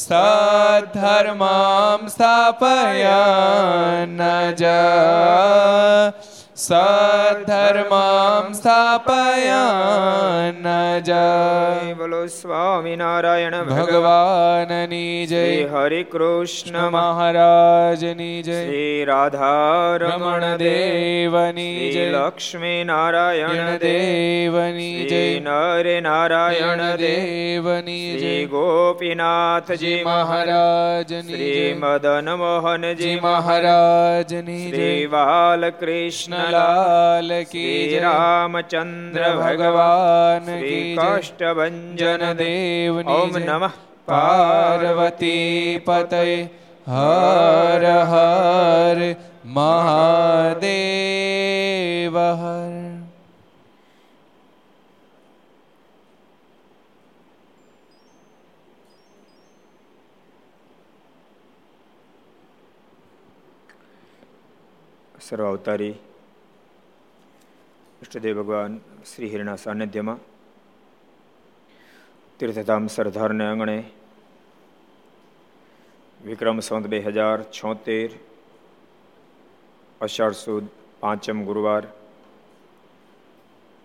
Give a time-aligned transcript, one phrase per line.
[0.06, 4.22] सद्धर्मां स्थापयन्
[4.60, 4.62] ज
[6.57, 10.62] સધર્મમ સ્થાપયન
[11.03, 22.84] જય બોલો સ્વામિનારાયણ ભગવાનની જય હરે કૃષ્ણ મહારાજની જય શ્રી રાધા રમણ દેવની જય લક્ષ્મી
[22.84, 36.46] નારાયણ દેવની જય નરે નારાયણ દેવની જય ગોપીનાથજી મહારાજની શ્રી મદન મોહનજી મહારાજની જય બાલકૃષ્ણ
[36.51, 43.33] લાલ કી રામચંદ્ર ભગવાન કી જય કાષ્ટભંજન દેવની ઓમ.
[43.41, 43.75] નમઃ
[44.09, 46.23] પાર્વતી પતય
[46.89, 48.99] હર હર
[49.57, 50.95] મહાદેવ
[52.35, 52.75] હર
[65.19, 65.56] સર્વ
[68.16, 70.21] અવતારી ઇષ્ટદેવ ભગવાન શ્રી હિરના સાનિધ્યમાં
[72.41, 73.77] તીર્થધામ સરદારને આંગણે
[76.21, 78.10] વિક્રમ સંત બે હજાર છોતેર
[80.00, 80.65] અષાઢ સુદ
[81.00, 81.84] પાંચમ ગુરુવાર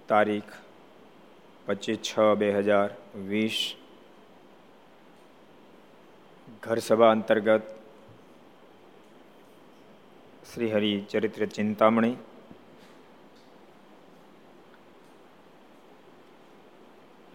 [0.10, 0.54] તારીખ
[1.66, 2.90] પચીસ છ બે હજાર
[3.28, 3.60] વીસ
[6.64, 7.64] ઘર સભા અંતર્ગત
[10.46, 12.18] શ્રી હરિ ચરિત્ર ચિંતામણી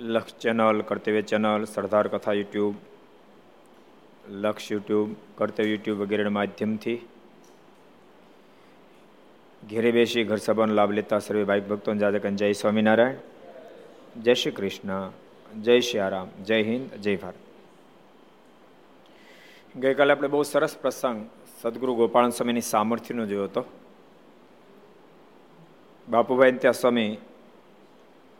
[0.06, 2.74] લક્ષ ચેનલ, કર્તવ્ય ચેનલ, સરદાર કથા યુટ્યુબ,
[4.28, 5.08] લક્ષ યુટ્યુબ,
[5.38, 6.98] કર્તવ્ય યુટ્યુબ વગેરેના માધ્યમથી
[9.70, 13.14] ઘેરે બેસી ઘર સભાનો લાભ લેતા સર્વે ભાઈ ભક્તો જાજકન જય સ્વામિનારાયણ,
[14.22, 15.10] જય શ્રી કૃષ્ણ,
[15.62, 17.34] જય શ્રી આરામ, જય હિન્દ, જય ભારત.
[19.76, 21.26] ગઈકાલે આપણે બહુ સરસ પ્રસંગ
[21.62, 23.64] સદગુરુ ગોપાલ સ્વામીની સામર્થ્યનો જોયો હતો.
[26.08, 27.18] બાપુભાઈ ત્યાં સ્વામી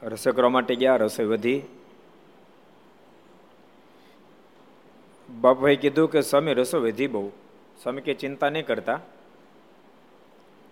[0.07, 1.63] રસોઈ કરવા માટે ગયા, રસોઈ વધી.
[5.41, 7.29] બાપુભાઈ કીધું કે, સ્વામી, રસોઈ વધી બહુ.
[7.83, 9.01] સ્વામી કે, ચિંતા નહીં કરતા.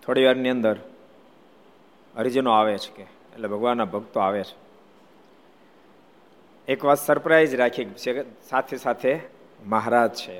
[0.05, 0.79] થોડી વારની અંદર
[2.17, 4.65] હરિજનો આવે છે કે, એટલે ભગવાનના ભક્તો આવે છે.
[6.67, 9.19] એક વાત સરપ્રાઈઝ રાખી છે સાથે સાથે
[9.65, 10.39] મહારાજ છે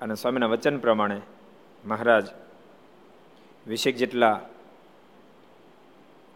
[0.00, 1.20] અને સ્વામીના વચન પ્રમાણે
[1.84, 2.26] મહારાજ
[3.66, 4.40] વિશેક જેટલા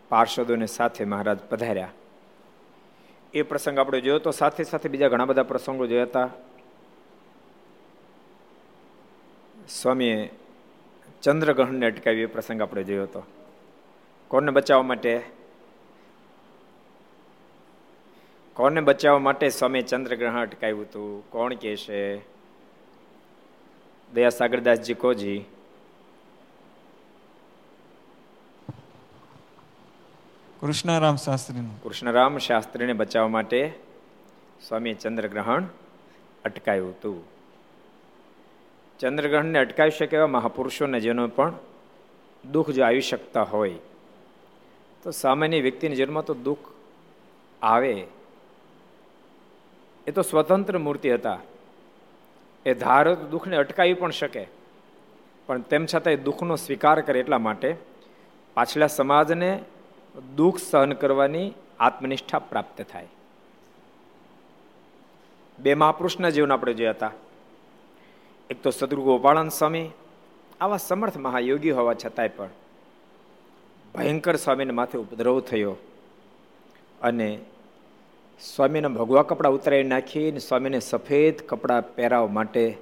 [0.09, 1.91] પાર્ષદોને સાથે મહારાજ પધાર્યા.
[3.35, 6.31] એ પ્રસંગ આપણે જોયો તો સાથે સાથે બીજા ઘણા બધા પ્રસંગો જોયા હતા.
[9.69, 10.31] સ્વામીએ
[11.23, 13.23] ચંદ્રગ્રહણને અટકાવી એ પ્રસંગ આપણે જોયો હતો.
[14.29, 15.23] કોને બચાવવા માટે?
[18.55, 21.31] કોને બચાવવા માટે સ્વામી ચંદ્રગ્રહણ અટકાવ્યું હતું?
[21.31, 22.17] કોણ કે છે
[24.15, 25.45] દયા સાગરદાસજી કોજી?
[30.61, 31.83] કૃષ્ણરામ શાસ્ત્રીનું.
[31.83, 33.59] કૃષ્ણરામ શાસ્ત્રીને બચાવવા માટે
[34.69, 35.65] સ્વામી ચંદ્રગ્રહણ
[36.45, 37.19] અટકાયું હતું.
[39.01, 41.53] ચંદ્રગ્રહણને અટકાવી શકે એવા મહાપુરુષોને જેનો પણ
[42.45, 43.77] દુઃખ જો આવી શકતા હોય,
[45.03, 46.67] તો સામાન્ય વ્યક્તિની જન્મમાં તો દુઃખ
[47.63, 47.95] આવે.
[50.07, 51.39] એ તો સ્વતંત્ર મૂર્તિ હતા.
[52.67, 54.45] એ ધારો દુઃખને અટકાવી પણ શકે,
[55.47, 57.71] પણ તેમ છતાં એ દુઃખનો સ્વીકાર કરે એટલા માટે
[58.57, 59.51] પાછલા સમાજને
[60.37, 63.07] દુઃખ સહન કરવાની આત્મનિષ્ઠા પ્રાપ્ત થાય.
[65.59, 67.13] બે મહાપુરુષના જીવન આપણે જોયા હતા.
[68.51, 69.91] એક તો સદગુરુ ગોપાળાન સ્વામી,
[70.61, 72.49] આવા સમર્થ મહાયોગી હોવા છતાંય પણ
[73.95, 75.77] ભયંકર સ્વામીને માથે ઉપદ્રવ થયો
[77.03, 77.39] અને
[78.41, 82.77] સ્વામીના ભગવા કપડાં ઉતરાવી નાખીને સ્વામીને સફેદ કપડાં પહેરાવવા માટે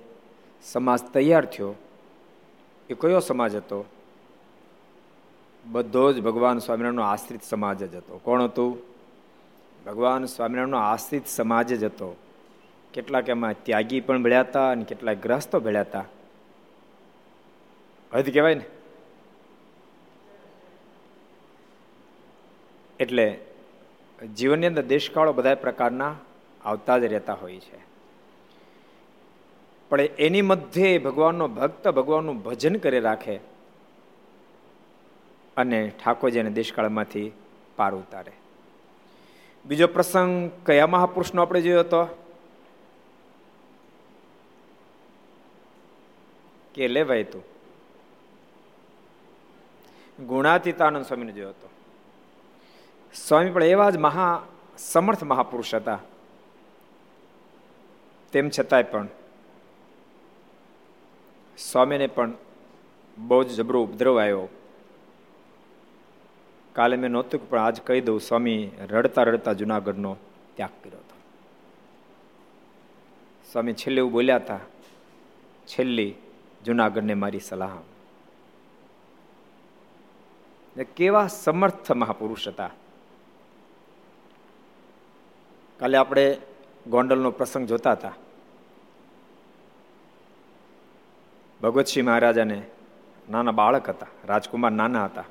[0.63, 1.75] સમાજ તૈયાર થયો.
[2.91, 3.85] એ કયો સમાજ હતો?
[5.67, 8.19] બધો જ ભગવાન સ્વામિનારાયણનો આશ્રિત સમાજ જ હતો.
[8.19, 8.79] કોણ હતું?
[9.87, 12.17] ભગવાન સ્વામિનારાયણનો આશ્રિત સમાજ જ હતો.
[12.93, 16.05] કેટલાક એમાં ત્યાગી પણ ભળ્યા હતા અને કેટલાક ગ્રસ્તો ભળ્યા હતા.
[18.15, 18.65] હદ કહેવાય ને?
[23.01, 23.41] એટલે
[24.37, 26.17] જીવનની અંદર દેશકાળો બધા પ્રકારના
[26.65, 27.85] આવતા જ રહેતા હોય છે.
[29.89, 33.54] પણ એની મધ્યે ભગવાનનો ભક્ત ભગવાનનું ભજન કરી રાખે.
[35.57, 37.33] અને ઠાકોરજીને દેશકાળમાંથી
[37.77, 38.33] પાર ઉતારે.
[39.65, 42.05] બીજો પ્રસંગ, કયા મહાપુરુષનો આપણે જોયો હતો?
[46.75, 47.45] કે લેવાય તું?
[50.27, 51.71] ગુણાતીતાનંદ સ્વામીને જોયો હતો.
[53.15, 54.47] સ્વામી પણ એવા જ મહા
[54.79, 55.99] સમર્થ મહાપુરુષ હતા.
[58.33, 59.09] તેમ છતાંય પણ
[61.59, 62.33] સ્વામીને પણ
[63.19, 64.49] બહુ જ જબરો ઉપદ્રવ આવ્યો.
[66.75, 70.17] કાલે મેં નહોતું પણ આજ કહી દઉં, સ્વામી રડતા રડતા જુનાગઢનો
[70.57, 71.17] ત્યાગ કર્યો હતો.
[73.53, 74.61] સ્વામી છેલ્લે એવું બોલ્યા હતા,
[75.69, 76.15] છેલ્લી,
[76.65, 77.77] જુનાગઢને મારી સલાહ
[80.97, 82.71] કેવા સમર્થ મહાપુરુષ હતા.
[85.81, 86.39] કાલે આપણે
[86.87, 88.13] ગોંડલનો પ્રસંગ જોતા હતા.
[91.63, 92.63] ભગવતસિંહ મહારાજાને
[93.31, 95.25] નાના બાળક હતા, રાજકુમાર નાના હતા.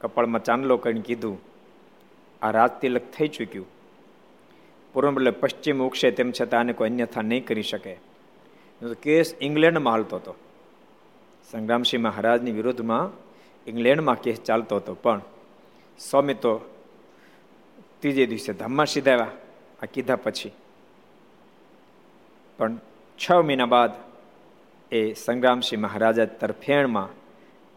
[0.00, 1.38] કપાળમાં ચાંદલો કરીને કીધું,
[2.42, 3.66] આ રાજ તિલક થઈ ચૂક્યું.
[4.92, 7.94] પૂર્વ એટલે પશ્ચિમ ઉગશે તેમ છતાં આને કોઈ અન્યથા નહીં કરી શકે.
[9.02, 10.34] કેસ ઇંગ્લેન્ડમાં હાલતો હતો.
[11.50, 13.10] સંગ્રામસિંહ મહારાજની વિરુદ્ધમાં
[13.66, 15.20] ઇંગ્લેન્ડમાં કેસ ચાલતો હતો, પણ
[15.98, 16.52] સ્વામી તો
[18.00, 19.30] ત્રીજે દિવસે ધામમાં સીધાવ્યા,
[19.82, 20.52] આ કીધા પછી.
[22.58, 22.78] પણ
[23.18, 23.90] છ મહિના બાદ
[24.92, 27.08] એ સંગ્રામસિંહ મહારાજા તરફેણમાં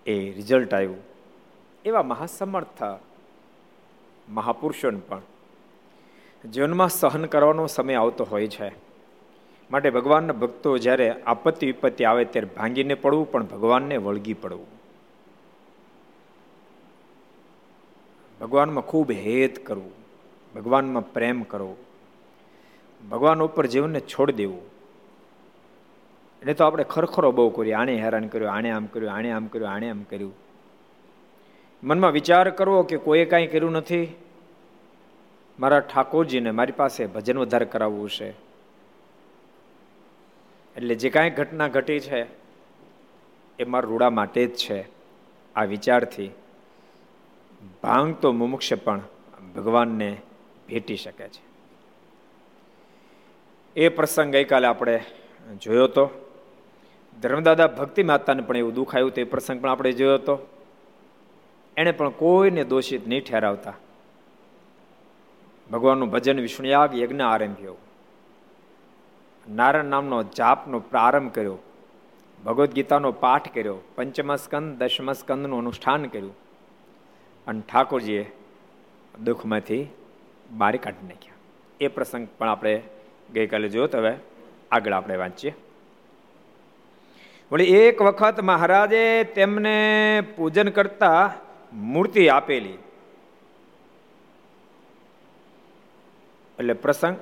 [0.06, 1.11] એ રિઝલ્ટ આવ્યું.
[1.86, 2.83] એવા મહાસમર્થ
[4.30, 5.22] મહાપુરુષોને પણ.
[6.51, 8.72] જીવનમાં સહન કરવાનો સમય આવતો હોય છે.
[9.72, 14.68] માટે ભગવાનના ભક્તો જ્યારે આપત્તિ વિપત્તિ આવે ત્યારે ભાંગીને પડવું, પણ ભગવાનને વળગી પડવું.
[18.42, 19.92] ભગવાનમાં ખૂબ હેત કરવું,
[20.56, 21.77] ભગવાનમાં પ્રેમ કરવો,
[23.12, 24.62] ભગવાન ઉપર જીવનને છોડી દેવું.
[26.42, 29.69] એટલે તો આપણે ખરખરો બહુ કર્યું, આણે હેરાન કર્યું, આણે આમ કર્યું, આણે આમ કર્યું,
[29.69, 30.50] આણે આમ કર્યું.
[31.83, 34.07] મનમાં વિચાર કરવો કે કોઈએ કાંઈ કર્યું નથી.
[35.60, 38.30] મારા ઠાકોરજીને મારી પાસે ભજન વધારે કરાવવું છે.
[40.75, 42.22] એટલે જે કાંઈ ઘટના ઘટી છે,
[43.60, 44.89] એ મારા રૂડા માટે જ છે.
[45.56, 46.30] આ વિચારથી
[47.84, 49.01] ભાંગ તો મુમુક્ષ પણ
[49.56, 50.18] ભગવાનને
[50.69, 51.51] ભેટી શકે છે.
[53.75, 55.04] એ પ્રસંગ ગઈકાલે આપણે
[55.62, 56.10] જોયો હતો
[57.22, 60.48] ધર્મદાદા ભક્તિ માતાને પણ એવું દુઃખ તે પ્રસંગ પણ આપણે જોયો હતો
[61.81, 63.74] એણે પણ કોઈને દોષિત નહીં ઠેરાવતા.
[65.72, 67.75] ભગવાનનું ભજન વિષ્ણુયાગ યજ્ઞ આરંભ્યો.
[69.50, 71.58] નારાયણ નામનો જાપનો પ્રારંભ કર્યો.
[72.46, 73.77] ભગવદ્ ગીતાનો પાઠ કર્યો.
[73.96, 76.36] પંચમ સ્કંદ દશમ સ્કંદનું અનુષ્ઠાન કર્યું.
[77.48, 78.32] અને ઠાકોરજીએ
[79.24, 79.88] દુઃખમાંથી
[80.51, 81.34] બહાર કાઢી નાખ્યા.
[81.79, 82.84] એ પ્રસંગ પણ આપણે
[83.34, 84.13] ગઈકાલે જોયો તો હવે
[84.72, 85.56] આગળ આપણે વાંચીએ.
[87.51, 91.34] વળી એક વખત મહારાજે તેમને પૂજન કરતા
[91.74, 92.74] મૂર્તિ આપેલી.
[96.60, 97.18] એટલે પ્રસંગ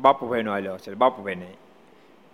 [0.00, 1.54] બાપુભાઈનો આવ્યો છે, બાપુભાઈને.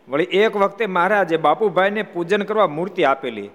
[0.08, 3.48] વળી એક વખતે મહારાજે બાપુભાઈને પૂજન કરવા મૂર્તિ આપેલી.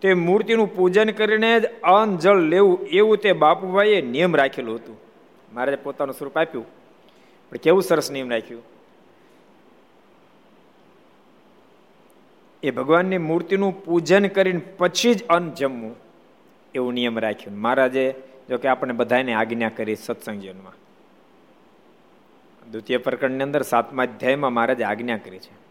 [0.00, 4.96] તે મૂર્તિનું પૂજન કરીને જ અન્ન, જળ લેવું એવું તે બાપુભાઈએ નિયમ રાખેલું હતું.
[5.52, 6.66] મહારાજે પોતાનું સ્વરૂપ આપ્યું.
[7.50, 8.62] પણ કેવું સરસ નિયમ રાખ્યું?
[12.62, 16.01] એ ભગવાનની મૂર્તિનું પૂજન કરીને પછી જ અન્ન જમવું.
[16.74, 17.58] એવું નિયમ રાખ્યું.
[17.58, 18.14] મહારાજે
[18.48, 20.72] જો કે આપણે બધાને આજ્ઞા કરી સત્સંગ જીવનમાં
[22.70, 25.62] દ્વિતીય પ્રકરણની અંદર સાતમા અધ્યાયમાં મહારાજે આજ્ઞા કરી છે.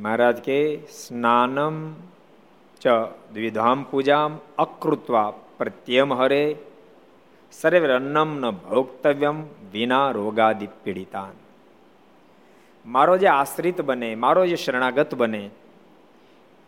[0.00, 1.94] મહારાજ કે, સ્નાનમ
[2.80, 2.88] ચ
[3.32, 6.56] દ્વિધામ પૂજામ અકૃત્વા પ્રત્યમ હરે
[7.52, 11.32] સર્વે અન્નમ ન ભોક્તવ્યમ વિના રોગાદિ પીડિતાન.
[12.86, 15.50] મારો જે આશ્રિત બને, મારો જે શરણાગત બને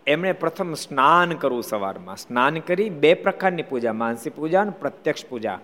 [0.06, 2.16] એમણે પ્રથમ સ્નાન કરવું સવારમાં.
[2.16, 5.58] સ્નાન કરી બે પ્રકારની પૂજા, માનસી પૂજા અને પ્રત્યક્ષ પૂજા.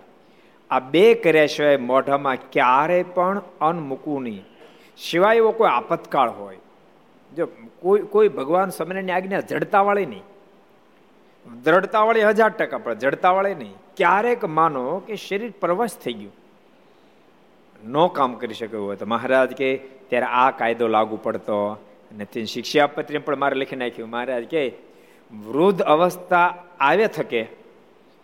[0.69, 4.45] આ બે કર્યા સિવાય મોઢામાં ક્યારે પણ અન્ન મૂકવું નહીં.
[4.97, 6.57] સિવાય એવો કોઈ આપતકાળ હોય.
[7.35, 7.47] જો
[7.79, 10.23] કોઈ કોઈ ભગવાન સમયની આજ્ઞા જડતાવાળી નહીં.
[11.63, 13.73] દ્રઢતાવાળી હજાર ટકા, પણ જડતાવાળી નહીં.
[13.97, 16.31] ક્યારેક માનો કે શરીર પ્રવશ થઈ ગયું.
[17.87, 19.77] નો કામ કરી શક્યું હોય તો મહારાજ કે
[20.09, 21.77] ત્યારે આ કાયદો લાગુ પડતો.
[22.17, 24.09] નથી શિક્ષાપત્રી પણ મારે લખી નાખ્યું.
[24.09, 24.73] મહારાજ કે,
[25.47, 27.47] વૃદ્ધ અવસ્થા આવે થકે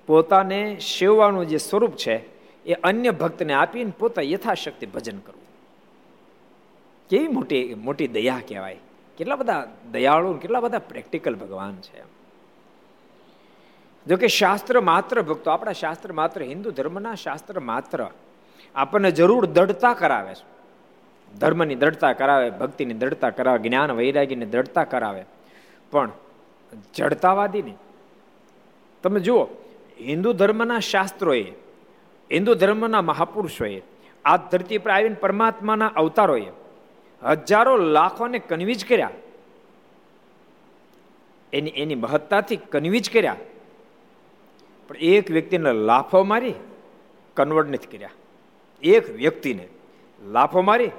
[0.08, 5.44] પોતાને સેવવાનું જે સ્વરૂપ છે, એ અન્ય ભક્તને આપીને પોતા યથાશક્તિ ભજન કરવું.
[7.10, 8.78] કેવી મોટી મોટી દયા કહેવાય.
[9.18, 12.02] કેટલા બધા દયાળુ કેટલા બધા પ્રેક્ટિકલ ભગવાન છે
[14.08, 18.08] જો કે શાસ્ત્ર માત્ર ભક્તો, આપણા શાસ્ત્ર માત્ર હિન્દુ ધર્મના શાસ્ત્ર માત્ર
[18.76, 20.57] આપણને જરૂર દઢતા કરાવે છે.
[21.36, 25.26] ધર્મની દ્રઢતા કરાવે, ભક્તિની દ્રઢતા કરાવે, જ્ઞાન વૈરાગીની દ્રઢતા કરાવે.
[25.92, 26.12] પણ
[26.96, 27.74] જડતાવાદીને
[29.04, 29.44] તમે જુઓ,
[30.02, 31.52] હિન્દુ ધર્મના શાસ્ત્રોએ,
[32.32, 33.82] હિન્દુ ધર્મના મહાપુરુષોએ,
[34.26, 36.46] આ ધરતી પર આવીને પરમાત્માના અવતારોએ
[37.24, 39.10] હજારો લાખોને કન્વિજ કર્યા.
[41.54, 43.36] એની એની મહત્તાથી કન્વિજ કર્યા.
[44.88, 46.54] પણ એક વ્યક્તિને લાફો મારી,
[47.34, 48.10] કન્વર્ટ નથી કર્યા.
[48.82, 49.68] એક વ્યક્તિને
[50.26, 50.92] લાફો મારી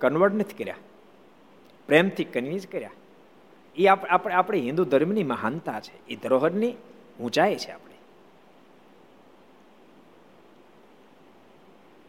[0.00, 0.76] કન્વર્ટ નથી કર્યા.
[1.86, 2.90] પ્રેમથી કન્વિન્સ કર્યા.
[3.76, 6.06] એ આપણે આપણે હિન્દુ ધર્મની મહાનતા છે.
[6.06, 6.74] એ ધરોહરની
[7.20, 7.94] ઊંચાઈ છે આપણે.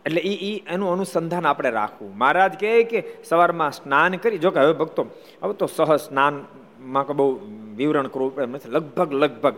[0.05, 2.17] એટલે એ એનું અનુસંધાન આપણે રાખવું.
[2.17, 5.05] મહારાજ કહે કે સવારમાં સ્નાન કરી, જો કે હવે ભક્તો,
[5.43, 7.39] હવે તો સહ સ્નાનમાં બહુ
[7.75, 8.69] વિવરણ કરવું નથી.
[8.69, 9.55] લગભગ લગભગ.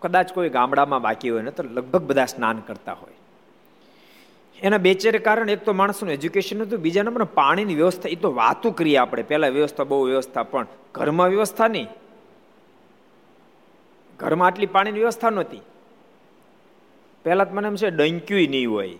[0.00, 3.12] કદાચ કોઈ ગામડામાં બાકી હોય ને તો લગભગ બધા સ્નાન કરતા હોય.
[4.62, 8.72] એના બેચેર કારણ, એક તો માણસનું એજ્યુકેશન હતું બીજા નંબર પાણીની વ્યવસ્થા એ તો વાતું
[8.74, 9.22] કરીએ આપણે.
[9.22, 11.88] પહેલાં વ્યવસ્થા બહુ વ્યવસ્થા પણ ઘરમાં વ્યવસ્થા નહીં.
[14.18, 15.62] ઘરમાં આટલી પાણીની વ્યવસ્થા નહોતી.
[17.24, 18.94] પહેલાં તો મને એમ છે ડંક્યું નહીં હોય.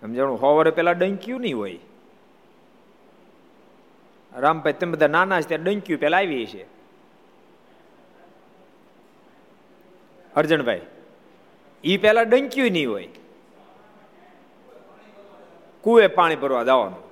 [0.00, 0.40] સમજાણું?
[0.40, 1.78] પહેલાં પહેલા ડંક્યું નહીં હોય.
[4.32, 6.66] રામભાઈ, તમે બધા નાના છે, ત્યાં ડંક્યું પહેલાં આવી છે
[10.36, 10.80] અર્જણભાઈ
[11.84, 13.08] એ પહેલાં ડંક્યું નહીં હોય.
[15.82, 17.02] કુએ પાણી ભરવા જવાનું.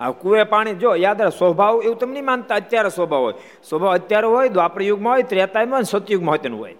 [0.00, 3.34] હા, કુએ પાણી જો, યાદ રહે સ્વભાવ એવું તમને નહીં માનતા, અત્યારે સ્વભાવ હોય.
[3.64, 6.74] સ્વભાવ અત્યારે હોય, દ્વાપર યુગમાં હોય ત્રેતાયુગમાં હોય સતયુગમાં હોય તેનું હોય.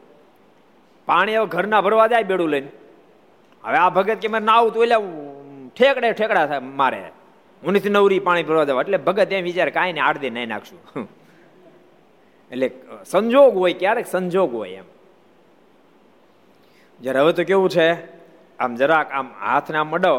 [1.06, 2.68] પાણી હવે ઘરના ભરવા જાય બેડું લઈને.
[3.64, 4.98] હવે આ ભગત કે મારે નાવું તો એટલે
[5.76, 7.12] ઠેકડે ઠેકડા થાય મારે.
[7.62, 11.08] હું નથી નવરી પાણી ભરવા દેવા એટલે ભગત એમ વિચારે કાંઈ ને આડદે નહીં નાખશું.
[12.50, 12.72] એટલે
[13.04, 14.84] સંજોગ હોય, ક્યારેક સંજોગ હોય એમ.
[17.00, 17.88] જ્યારે હવે તો કેવું છે?
[18.58, 20.14] આમ જરાક આમ હાથને આમ અડો.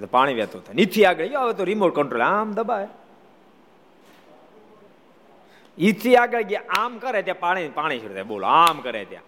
[0.00, 2.88] તો પાણી વહેતું થાય નીથી આગળ હવે તો રિમોટ કંટ્રોલ આમ દબાય.
[5.78, 9.24] ઈથી આગળ ગયા, આમ કરે ત્યાં પાણી પાણી છોડે બોલો, આમ કરે ત્યાં.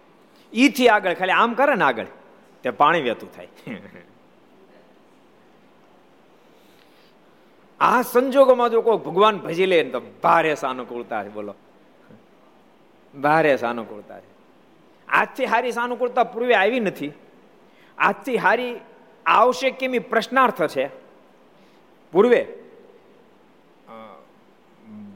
[0.53, 2.05] ઈથી આગળ ખાલી આમ કરે ને આગળ,
[2.61, 3.47] ત્યાં પાણી વહેતું થાય.
[7.79, 11.55] આ સંજોગોમાં જો કોઈ ભગવાન ભજી લે તો ભારે સાનુકૂળતા છે, બોલો.
[13.21, 14.35] ભારે સાનુકૂળતા છે.
[15.07, 17.11] આજથી હારી સાનુકૂળતા પૂર્વે આવી નથી.
[17.97, 18.75] આજથી હારી
[19.25, 20.89] આવશે કેમ પ્રશ્નાર્થ છે?
[22.13, 22.47] પૂર્વે,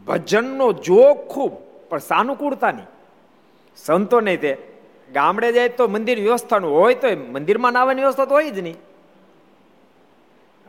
[0.07, 1.53] ભજનનો જોગ ખૂબ,
[1.89, 2.87] પણ સાનુકૂળતા નહીં.
[3.77, 4.57] સંતો નહીં તે
[5.13, 8.77] ગામડે જાય તો મંદિર વ્યવસ્થાનું હોય તો મંદિરમાં નાવાની વ્યવસ્થા તો હોય જ નહીં.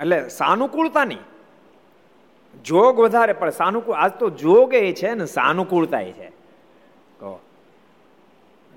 [0.01, 1.25] એટલે સાનુકૂળતા નહીં.
[2.65, 6.29] જોગ વધારે, પણ સાનુકૂળ, આજ તો જોગ એ છે ને સાનુકૂળતા એ છે.
[7.21, 7.41] કહો,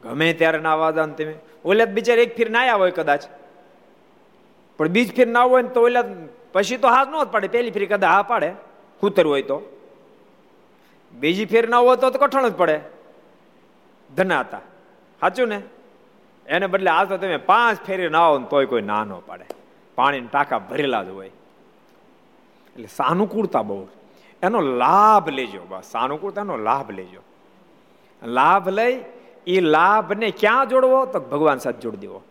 [0.03, 1.35] ગમે ત્યારે નાવા દો તમે.
[1.65, 3.23] ઓલે બિચાર એક ફીર નાયા હોય કદાચ.
[4.77, 6.03] પણ બીજ ફેર ના હોય ને તો ઓલા
[6.53, 7.47] પછી તો હાથ ન જ પાડે.
[7.47, 8.53] પહેલી ફેરી કદાચ હા પાડે.
[8.99, 9.61] કૂતર હોય તો.
[11.13, 12.79] બીજી ફેર ના હોય તો કઠણ જ પડે.
[14.15, 14.61] ધના હતા.
[15.19, 15.61] સાચું ને?
[16.47, 19.45] એને બદલે આ તો તમે પાંચ ફેરી ના આવો તોય કોઈ ના ન પાડે.
[19.95, 21.27] પાણીના ટાંકા ભરેલા જ હોય.
[21.27, 23.87] એટલે સાનુકૂળતા બહુ.
[24.43, 25.83] એનો લાભ લેજો બસ.
[25.83, 27.21] સાનુકૂળતા એનો લાભ લેજો.
[28.23, 29.03] લાભ લઈ
[29.47, 32.21] એ લાભને ક્યાં જોડવો તો ભગવાન સાથે જોડી દેવો.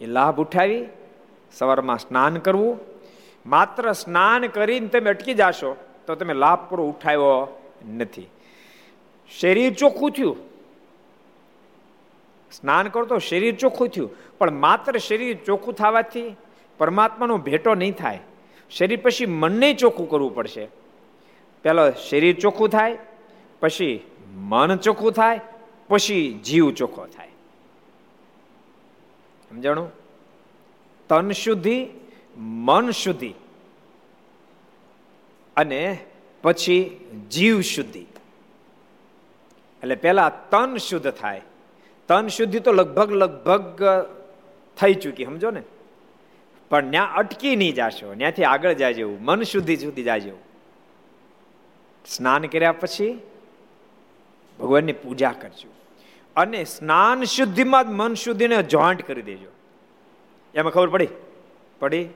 [0.00, 0.86] એ લાભ ઉઠાવી
[1.52, 2.78] સવારમાં સ્નાન કરવું.
[3.46, 5.76] માત્ર સ્નાન કરીને તમે અટકી જાશો,
[6.06, 7.60] તો તમે લાભ પૂરો ઉઠાવ્યો
[7.96, 8.26] નથી.
[9.40, 10.36] શરીર ચોખ્ખું થયું.
[12.52, 14.10] સ્નાન કરો તો શરીર ચોખ્ખું થયું.
[14.38, 16.36] પણ માત્ર શરીર ચોખ્ખું થવાથી
[16.78, 18.20] પરમાત્માનો ભેટો નહીં થાય.
[18.70, 20.68] શરીર પછી મનને ચોખ્ખું કરવું પડશે.
[21.62, 22.98] પહેલાં શરીર ચોખ્ખું થાય,
[23.60, 24.00] પછી
[24.34, 25.40] મન ચોખ્ખું થાય,
[25.88, 27.28] પછી જીવ ચોખ્ખો થાય.
[29.50, 29.92] સમજાણું?
[31.08, 31.88] તન શુદ્ધિ,
[32.36, 33.34] મન શુદ્ધિ.
[35.56, 35.98] અને
[36.42, 38.00] પછી જીવ શુદ્ધિ.
[39.82, 41.42] એટલે પેલા તન શુદ્ધ થાય.
[42.08, 43.82] તન શુદ્ધિ તો લગભગ લગભગ
[44.80, 45.62] થઈ ચૂકી, સમજો ને?
[46.70, 50.36] પણ ત્યાં અટકી નહીં જાશો ત્યાંથી આગળ જાજો મન શુદ્ધિ સુધી જાજો
[52.06, 53.20] સ્નાન કર્યા પછી
[54.60, 55.68] ભગવાનની પૂજા કરજો.
[56.36, 59.48] અને સ્નાન શુદ્ધિમાં જ મન શુદ્ધિને જોઈન્ટ કરી દેજો.
[60.54, 61.08] એમાં ખબર પડી?
[61.80, 62.08] પડી?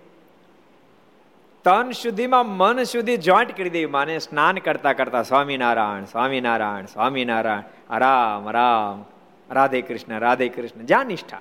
[1.65, 8.51] તન શુદ્ધિમાં મન શુદ્ધિ જોઈન્ટ કરી દેવી માને સ્નાન કરતા કરતા સ્વામિનારાયણ સ્વામિનારાયણ સ્વામિનારાયણ, રામ
[8.51, 9.05] રામ,
[9.55, 11.39] રાધે કૃષ્ણ રાધે કૃષ્ણ, જ્યાં નિષ્ઠા.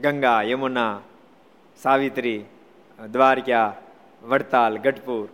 [0.00, 1.00] ગંગા, યમુના,
[1.82, 2.44] સાવિત્રી,
[3.12, 3.76] દ્વારકા,
[4.22, 5.28] વડતાલ, ગઢપુર,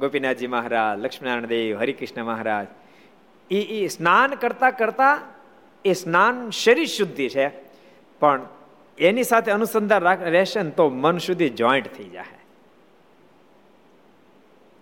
[0.00, 2.66] ગોપીનાથજી મહારાજ, લક્ષ્મીનારાયણ દેવ, હરિકૃષ્ણ મહારાજ
[3.52, 5.20] એ એ સ્નાન કરતા કરતા
[5.84, 7.48] એ સ્નાન શરીર શુદ્ધિ છે.
[8.20, 8.46] પણ
[8.98, 12.24] એની સાથે અનુસંધાન રહેશે ને તો મન સુધી જોઈન્ટ થઈ જાય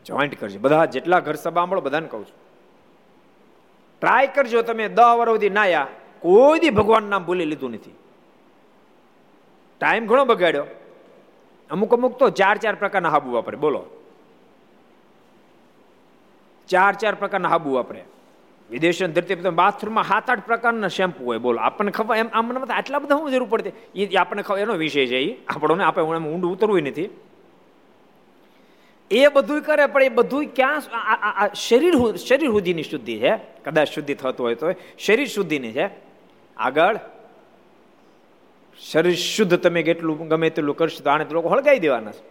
[0.07, 0.59] જોઈન્ટ કરજો.
[0.59, 2.35] બધા જેટલા ઘર સભા સાંભળો બધાને કહું છું.
[4.01, 4.89] ટ્રાય કરજો તમે.
[4.89, 5.87] દહ વર્ષ સુધી નાયા
[6.21, 7.95] કોઈ દી ભગવાન નામ ભૂલી લીધું નથી.
[9.81, 10.65] ટાઈમ ઘણો બગાડ્યો.
[11.71, 13.57] અમુક અમુક તો ચાર ચાર પ્રકારના હાબુ વાપરે.
[13.57, 13.87] બોલો.
[16.69, 18.05] ચાર ચાર પ્રકારના હાબુ વાપરે.
[18.71, 21.39] વિદેશી ધરતી બાથરૂમમાં સાત આઠ પ્રકારના શેમ્પુ હોય.
[21.39, 23.73] બોલો, આપણને ખબર, એમ, આમ આટલા બધા શું જરૂર પડતી?
[23.95, 27.09] એ આપણને ખબર, એનો વિષય છે એ આપણને આપણે ઊંડું ઉતરવું નથી.
[29.11, 30.81] એ બધું કરે, પણ એ બધું ક્યાં
[31.55, 33.37] શરીર શરીર સુધીની શુદ્ધિ છે.
[33.65, 35.87] કદાચ શુદ્ધિ થતું હોય તો શરીર શુદ્ધિની છે.
[36.57, 36.99] આગળ,
[38.91, 42.23] શરીર શુદ્ધ તમે કેટલું ગમે તેટલું કરશો તો આને લોકો હળગાવી દેવાના છે.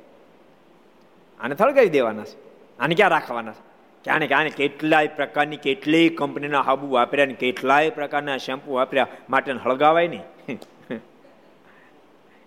[1.39, 2.37] આને થળગાવી દેવાના છે.
[2.79, 3.68] આને ક્યાં રાખવાના છે?
[4.07, 9.51] આને કે આને કેટલાય પ્રકારની કેટલીય કંપનીના હાબુ વાપર્યા ને કેટલાય પ્રકારના શેમ્પુ વાપર્યા માટે
[9.51, 10.23] હળગાવાય નહીં.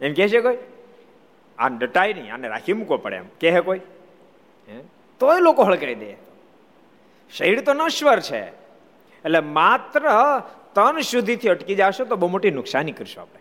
[0.01, 0.57] એમ કહે છે કોઈ?
[1.59, 3.25] આને ડટાય નહીં, આને રાખી મૂકવો પડે એમ.
[3.41, 3.81] કહે કોઈ?
[5.19, 6.15] તોય લોકો હળગાવી દે.
[7.33, 8.41] શરીર તો નશ્વર છે.
[9.25, 10.01] એટલે માત્ર
[10.75, 13.41] તન શુદ્ધિથી અટકી જશો તો બહુ મોટી નુકસાની કરશો આપણે.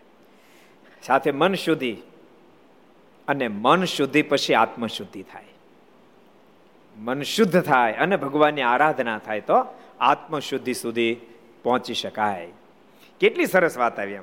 [1.02, 1.96] સાથે મન શુદ્ધિ
[3.28, 5.44] અને મન શુદ્ધિ પછી આત્મશુદ્ધિ થાય.
[7.04, 9.66] મન શુદ્ધ થાય અને ભગવાનની આરાધના થાય તો
[10.00, 11.16] આત્મશુદ્ધિ સુધી
[11.62, 12.48] પહોંચી શકાય.
[13.20, 14.22] કેટલી સરસ વાત આવી એમ.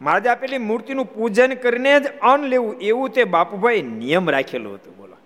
[0.00, 5.16] મહારાજ આપેલી મૂર્તિનું પૂજન કરીને જ અન્ન લેવું એવું તે બાપુભાઈ નિયમ રાખેલું હતું, બોલો.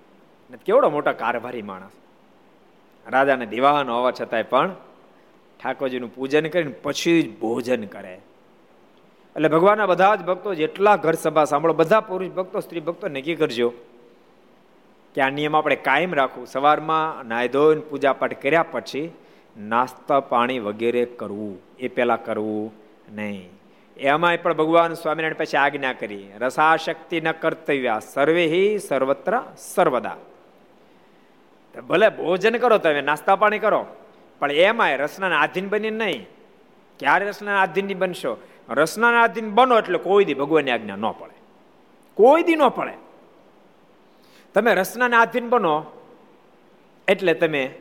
[0.66, 1.90] કેવડો મોટો કારભારી માણસ.
[3.06, 4.70] રાજાને દિવાન હોવા છતાંય પણ
[5.62, 8.14] ઠાકોરજીનું પૂજન કરીને પછી જ ભોજન કરે.
[9.37, 13.34] એટલે ભગવાનના બધા જ ભક્તો જેટલા ઘર સભા સાંભળો, બધા પુરુષ ભક્તો, સ્ત્રી ભક્તો નક્કી
[13.34, 13.72] કરજો.
[15.18, 16.46] કે આ નિયમ આપણે કાયમ રાખવું.
[16.46, 19.12] સવારમાં નાય ધોઈને પૂજા પાઠ કર્યા પછી
[19.57, 21.59] નાસ્તા પાણી વગેરે કરવું.
[21.78, 22.72] એ પહેલાં કરવું
[23.12, 23.50] નહીં.
[23.96, 26.28] એમાંય પણ ભગવાન સ્વામિનારાયણ પછી આજ્ઞા કરી.
[26.38, 30.16] રસાશક્તિ ન કર્તવ્ય, સર્વે સર્વત્ર સર્વદા.
[31.88, 33.87] ભલે ભોજન કરો તમે, નાસ્તા પાણી કરો,
[34.38, 36.26] પણ એમાંય રસના આધીન બની નહીં.
[36.98, 38.37] ક્યારે રસના આધીન બનશો?
[38.68, 41.38] રસના આધીન બનો એટલે કોઈ દી ભગવાનની આજ્ઞા ન પડે.
[42.14, 43.08] કોઈ દી ન પડે.
[44.54, 45.87] તમે રસના આધીન બનો
[47.08, 47.74] એટલે તમે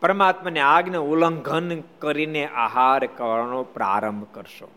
[0.00, 4.68] પરમાત્માને આજ્ઞા ઉલ્લંઘન કરીને આહાર કરવાનો પ્રારંભ કરશો.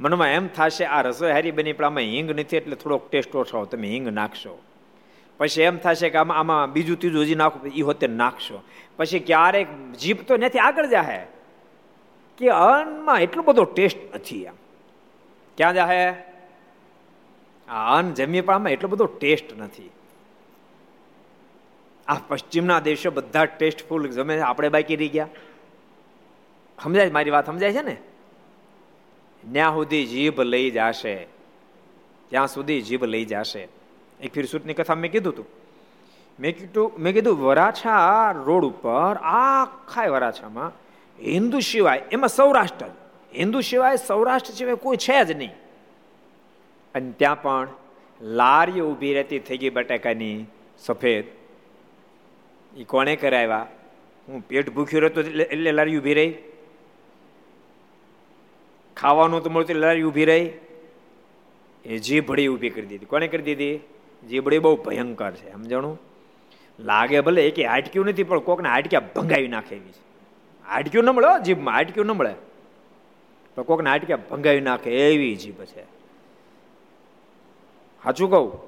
[0.00, 3.64] મનમાં એમ થશે, આ રસોઈ હારી બની, પણ આમાં હિંગ નથી, એટલે થોડોક ટેસ્ટ ઓછો
[3.64, 4.62] તમે હિંગ નાખશો.
[5.38, 8.62] પછી એમ થશે કે આમાં આમાં બીજું ત્રીજું હજી નાખો, એ હોતે નાખશો.
[8.96, 11.26] પછી ક્યારેક જીભ તો નથી, આગળ જાહે.
[12.38, 14.54] કે અન્નમાં એટલો બધો ટેસ્ટ નથી આમ
[15.56, 16.10] ક્યાં જાહે?
[17.68, 19.90] આ અન્ન જમીએ પણ આમાં એટલો બધો ટેસ્ટ નથી.
[22.08, 25.28] આ પશ્ચિમના દેશો બધા ટેસ્ટફુલ જમે આપણે બાકી રહી ગયા.
[26.82, 27.46] સમજાય મારી વાત?
[27.46, 27.96] સમજાય છે ને?
[29.52, 31.26] ત્યાં સુધી જીભ લઈ જશે.
[32.28, 33.68] ત્યાં સુધી જીભ લઈ જશે.
[34.20, 35.46] એક ફીર કથા મેં કીધું હતું
[36.40, 40.72] મેં કીધું મેં કીધું, વરાછા રોડ ઉપર, આખા વરાછામાં
[41.22, 42.86] હિન્દુ સિવાય, એમાં સૌરાષ્ટ્ર
[43.36, 45.50] હિન્દુ સિવાય, સૌરાષ્ટ્ર સિવાય કોઈ છે જ નહીં.
[46.94, 47.68] અને ત્યાં પણ
[48.20, 50.44] લારીઓ ઊભી રહેતી થઈ ગઈ બટાકાની
[50.78, 51.37] સફેદ.
[52.76, 53.66] એ કોણે કરાવ્યા?
[54.28, 56.34] હું પેટ ભૂખ્યું રહેતો એટલે લારી ઊભી રહી.
[58.96, 60.50] ખાવાનું તો મળતું લારી ઊભી રહી.
[61.84, 63.06] એ જીભડી ઊભી કરી દીધી.
[63.06, 63.80] કોને કરી દીધી?
[64.28, 66.00] જીભડી બહુ ભયંકર છે, સમજાણું?
[66.80, 70.04] લાગે ભલે એ કે હાટક્યું નથી, પણ કોકને હાટક્યા ભંગાવી નાખે એવી છે.
[70.66, 72.34] હાટક્યું ન મળે જીભમાં હાટક્યું ન મળે.
[73.56, 75.82] તો કોકને હાટક્યા ભંગાવી નાખે એવી જીભ છે.
[78.04, 78.60] સાચું કહું?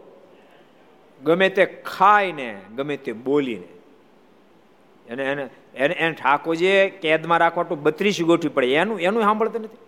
[1.25, 3.80] ગમે તે ખાઈને, ગમે તે બોલીને.
[5.11, 8.75] એને એને એને એને ઠાકોરજીએ કેદમાં રાખવા તો બત્રીસ ગોઠવી પડે.
[8.75, 9.79] એનું એનું સાંભળતું નથી.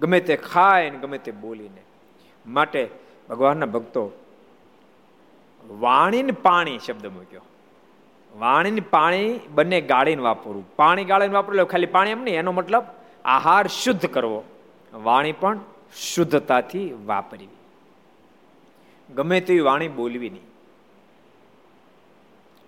[0.00, 1.82] ગમે તે ખાય ને ગમે તે બોલીને.
[2.46, 2.88] માટે
[3.28, 4.02] ભગવાનના ભક્તો
[5.68, 7.42] વાણીને પાણી શબ્દ મૂક્યો.
[8.38, 10.76] વાણીને પાણી બંને ગાળીને વાપરવું.
[10.76, 12.36] પાણી ગાળીને વાપરવું ખાલી પાણી એમ નહીં.
[12.36, 12.84] એનો મતલબ
[13.24, 14.44] આહાર શુદ્ધ કરવો.
[14.94, 15.60] વાણી પણ
[15.96, 17.48] શુદ્ધતાથી વાપરવી.
[19.14, 20.47] ગમે તેવી વાણી બોલવી નહીં.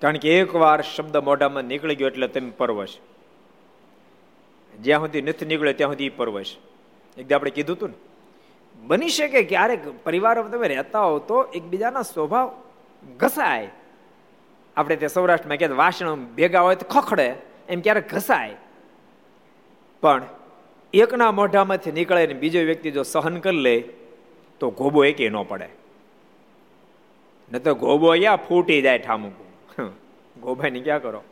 [0.03, 2.97] કારણ કે એકવાર શબ્દ મોઢામાં નીકળી ગયો એટલે તમે પરવશ.
[4.75, 6.53] જ્યાં સુધી નથી નીકળે ત્યાં સુધી પરવશ.
[7.17, 7.99] એકદમ આપણે કીધું હતું ને,
[8.87, 12.49] બની શકે ક્યારેક પરિવાર તમે રહેતા હો તો એકબીજાના સ્વભાવ
[13.19, 13.69] ઘસાય.
[14.77, 17.29] આપણે તે સૌરાષ્ટ્રમાં ક્યાંક વાસણ ભેગા હોય તો ખખડે,
[17.69, 18.57] એમ ક્યારેક ઘસાય.
[20.03, 20.23] પણ
[20.95, 23.77] એકના મોઢામાંથી નીકળે ને બીજો વ્યક્તિ જો સહન કરી લે,
[24.61, 25.69] તો ગોબો એકે ન પડે.
[27.51, 29.50] ન તો ગોબો અહીંયા ફૂટી જાય ઠામુક.
[30.41, 31.23] ગોભાઈને ક્યાં કરો?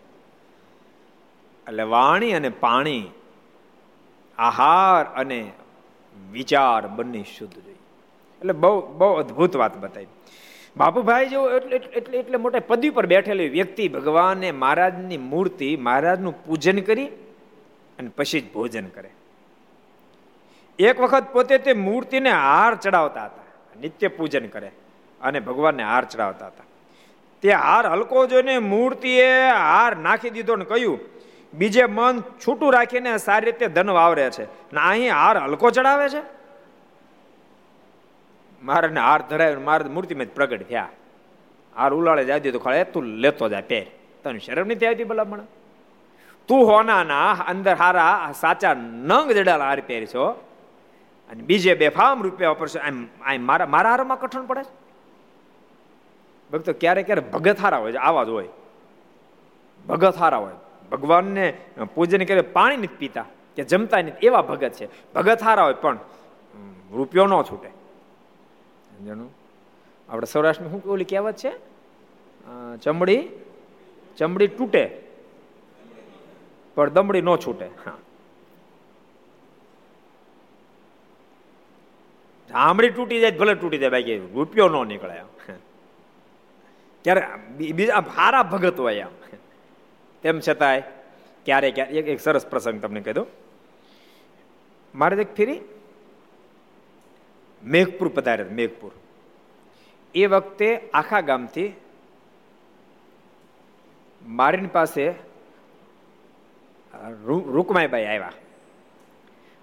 [1.68, 3.08] એટલે વાણી અને પાણી,
[4.38, 5.52] આહાર અને
[6.32, 7.74] વિચાર બંને શુદ્ધ જોઈએ.
[8.38, 10.06] એટલે બહુ બહુ અદ્ભુત વાત બતાવી.
[10.76, 17.06] બાપુભાઈ જેવો એટલે એટલે મોટા પદવી પર બેઠેલી વ્યક્તિ ભગવાને મહારાજની મૂર્તિ, મહારાજનું પૂજન કરી
[17.98, 19.10] અને પછી જ ભોજન કરે.
[20.78, 23.80] એક વખત પોતે તે મૂર્તિને હાર ચડાવતા હતા.
[23.80, 24.70] નિત્ય પૂજન કરે
[25.20, 26.64] અને ભગવાનને હાર ચડાવતા હતા.
[27.42, 29.28] તે હાર હલકો જોઈને મૂર્તિએ
[29.68, 30.98] હાર નાખી દીધો ને કહ્યું,
[31.52, 36.22] બીજે મન છૂટું રાખીને સારી રીતે ધન વાવરે છે ને અહીં હાર હલકો ચડાવે છે?
[38.62, 40.90] મારે હાર ધરાવ્યો મારે મૂર્તિમાં જ પ્રગટ થયા.
[41.76, 43.86] હાર ઉલાળે જાય દીધું ખળે, તું લેતો જાય પહેર.
[44.22, 45.46] તને શરમ નથી આવતી ભલામણ?
[46.48, 48.74] તું હોનાના અંદર હારા, સાચા
[49.10, 50.26] નંગ જડાલા હાર પહેરશો
[51.30, 52.96] અને બીજે બેફામ રૂપિયા વાપરશો એમ
[53.48, 54.72] મારા મારા હારમાં કઠણ પડે છે.
[56.52, 58.48] ભક્તો ક્યારે ક્યારે ભગત હારા હોય આવા જ હોય.
[59.88, 60.54] ભગત હોય.
[60.90, 61.46] ભગવાનને
[61.94, 63.24] પૂજન કરે, પાણી નથી પીતા,
[63.56, 64.86] કે જમતા નથી, એવા ભગત છે.
[65.14, 65.98] ભગત હારા હોય પણ
[66.92, 67.68] રૂપિયો ન છૂટે.
[67.68, 69.30] સમજાણું
[70.08, 71.52] આપણે સૌરાષ્ટ્રમાં શું ઓલી કહેવત છે?
[72.82, 73.18] ચમડી
[74.16, 74.84] ચમડી તૂટે,
[76.74, 77.66] પણ દમડી ન છૂટે.
[77.84, 77.96] હા.
[82.48, 85.20] ચામડી તૂટી જાય, ભલે તૂટી જાય, બાકી રૂપિયો ન નીકળે.
[87.08, 89.12] ક્યારે બીજા સારા ભગત હોય આમ
[90.22, 90.82] તેમ છતાંય
[91.44, 93.26] ક્યારે ક્યારેક એક સરસ પ્રસંગ તમને કહી દઉં.
[94.94, 95.60] મારે એક ફેરી
[97.64, 98.92] મેઘપુર પધાર્યા મેઘપુર.
[100.14, 101.72] એ વખતે આખા ગામથી
[104.22, 105.14] મારીની પાસે
[107.24, 108.32] રૂકમાઈભાઈ આવ્યા.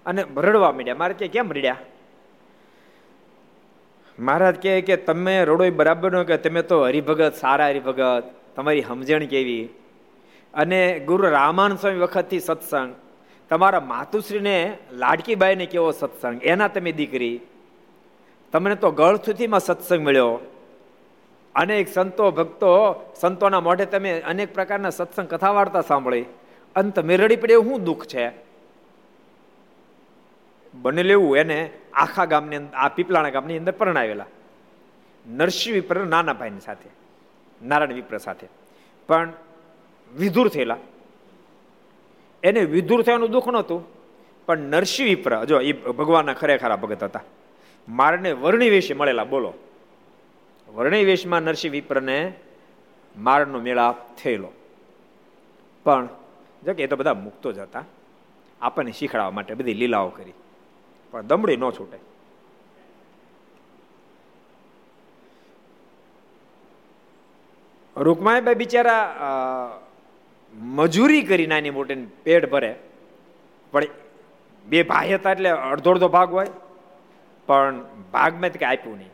[0.06, 0.94] અને રડવા માંડ્યા.
[0.94, 1.76] મારે કે કેમ રડ્યા?
[4.18, 8.22] મહારાજ કહે કે તમે રડો બરાબર નો કે તમે તો હરિભગત, સારા હરિભગત,
[8.56, 9.68] તમારી સમજણ કેવી?
[10.54, 12.94] અને ગુરુ રામાન સ્વામી વખતથી સત્સંગ,
[13.50, 16.42] તમારા માતુશ્રીને લાડકીબાઈને કેવો સત્સંગ?
[16.42, 17.40] એના તમે દીકરી.
[18.52, 20.38] તમને તો ગળ સુધીમાં સત્સંગ મળ્યો.
[21.54, 26.24] અનેક સંતો, ભક્તો, સંતોના મોઢે તમે અનેક પ્રકારના સત્સંગ કથા વાર્તા સાંભળી.
[26.76, 28.45] અંત મેરડી પડે શું દુઃખ છે.
[30.82, 34.26] બને લેવું એને આખા ગામની આ પીપલાણા ગામની અંદર પરણાવેલા
[35.26, 36.90] નરસિંહ વિપ્ર નાના ભાઈની સાથે,
[37.62, 38.46] નારાયણ વિપ્ર સાથે.
[39.06, 39.32] પણ
[40.16, 40.76] વિધુર થયેલા.
[42.42, 43.80] એને વિધુર થયાનું દુઃખ નહોતું,
[44.46, 47.22] પણ નરસિંહ વિપ્ર, જો એ ભગવાનના ખરેખરા ભગત હતા.
[47.88, 49.54] મારને વર્ણિ વેશે મળેલા, બોલો.
[50.68, 52.32] વર્ણિ વેશમાં નરસિંહ વિપ્રને
[53.16, 54.52] મારનો મેળાપ થયેલો.
[55.84, 56.08] પણ,
[56.64, 57.84] જો કે એ તો બધા મુક્તો જ હતા.
[58.60, 60.32] આપણને શીખડાવવા માટે બધી લીલાઓ કરી.
[61.12, 61.98] પણ દમડી ન છૂટે.
[67.96, 69.04] રૂકમાઈભાઈ બિચારા
[70.78, 72.72] મજૂરી કરી નાની મોટી પેટ ભરે.
[73.72, 73.84] પણ
[74.64, 76.52] બે ભાઈ હતા એટલે અડધો અડધો ભાગ હોય.
[77.48, 77.74] પણ
[78.12, 79.12] ભાગમાં કંઈ આપ્યું નહીં.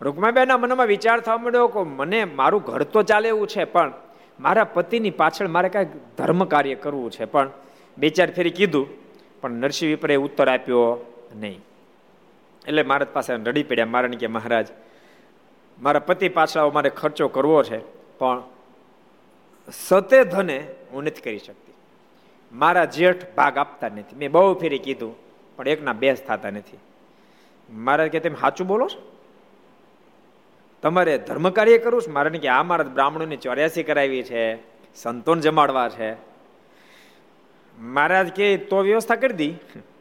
[0.00, 3.92] રૂકમાઈબાઈના મનમાં વિચાર થવા માંડ્યો કે મને મારું ઘર તો ચાલે એવું છે, પણ
[4.40, 7.24] મારા પતિની પાછળ મારે કાંઈક ધર્મ કાર્ય કરવું છે.
[7.24, 7.48] પણ
[7.98, 8.86] બે ચાર ફેરી કીધું
[9.42, 10.82] પણ નરસિંહ વિપરે ઉત્તર આપ્યો
[11.34, 11.60] નહીં.
[12.66, 14.66] એટલે મારા પાસે રડી પડ્યા મારા કે મહારાજ,
[15.82, 17.78] મારા પતિ પાછળ મારે ખર્ચો કરવો છે,
[18.18, 18.42] પણ
[19.72, 20.58] સતે ધને
[20.92, 21.74] હું નથી કરી શકતી.
[22.52, 24.16] મારા જેઠ ભાગ આપતા નથી.
[24.16, 25.16] મેં બહુ ફેરી કીધું,
[25.56, 26.78] પણ એકના બેસ થતા નથી.
[27.70, 29.00] મારા કે તેમ સાચું બોલો છો?
[30.82, 32.10] તમારે ધર્મ કાર્ય કરવું છે?
[32.10, 34.44] મારે કે આ મારા બ્રાહ્મણોની ચોર્યાસી કરાવી છે,
[34.94, 36.31] સંતોન જમાડવા છે.
[37.82, 39.54] મહારાજ કે, તો વ્યવસ્થા કરી દી.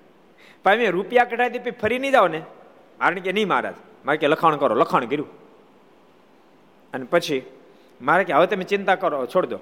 [0.64, 2.40] પણ મેં રૂપિયા કઢાવી દે ફરી નહીં જાઓ ને.
[3.00, 3.74] મારે કે, નહીં મહારાજ.
[4.06, 5.28] મારે કે, લખાણ કરો, લખાણ કર્યું.
[6.94, 7.42] અને પછી,
[8.02, 9.60] મારે કે, હવે તમે ચિંતા કરો છોડ દો.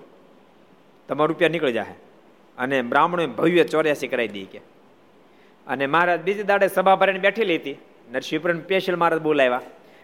[1.08, 1.86] તમારા રૂપિયા નીકળી જાય
[2.58, 4.58] અને બ્રાહ્મણોએ ભવ્ય ચોર્યાસી કરાવી દઈ કે.
[5.68, 7.78] અને મહારાજ બીજી દાડે સભા ભરીને બેઠેલી હતી.
[8.12, 9.62] નરસિંહપુરણ પેશલ મહારાજ બોલાવ્યા.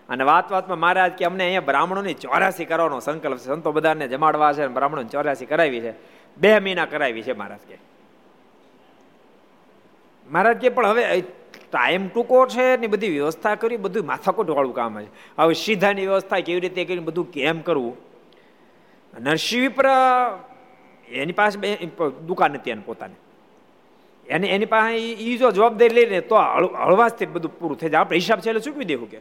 [0.09, 3.45] અને વાત વાતમાં મહારાજ કે, અમને અહીંયા બ્રાહ્મણોની ચોર્યાસી કરવાનો સંકલ્પ છે.
[3.45, 5.93] સંતો બધાને જમાડવા છે બ્રાહ્મણો ચોર્યાસી કરાવી છે.
[6.37, 7.94] બે મહિના કરાવી છે મહારાજ કે.
[10.27, 11.21] મહારાજ કે, પણ હવે
[11.71, 15.09] ટાઈમ ટૂંકો છે ને બધી વ્યવસ્થા કરી બધું માથાકોટ વાળું કામ છે.
[15.37, 17.95] હવે સીધાની વ્યવસ્થા કેવી રીતે કરીને બધું કેમ કરવું?
[19.13, 19.85] નરસિંહ વિપ્ર
[21.07, 21.57] એની પાસે
[22.27, 23.19] દુકાન હતી એને પોતાની.
[24.25, 28.01] એને, એની પાસે એ જો જવાબદારી લઈને તો હળવાશથી બધું પૂરું થઈ જાય.
[28.01, 29.19] આપણે હિસાબ છે એટલે ચૂકવી દેવું કે?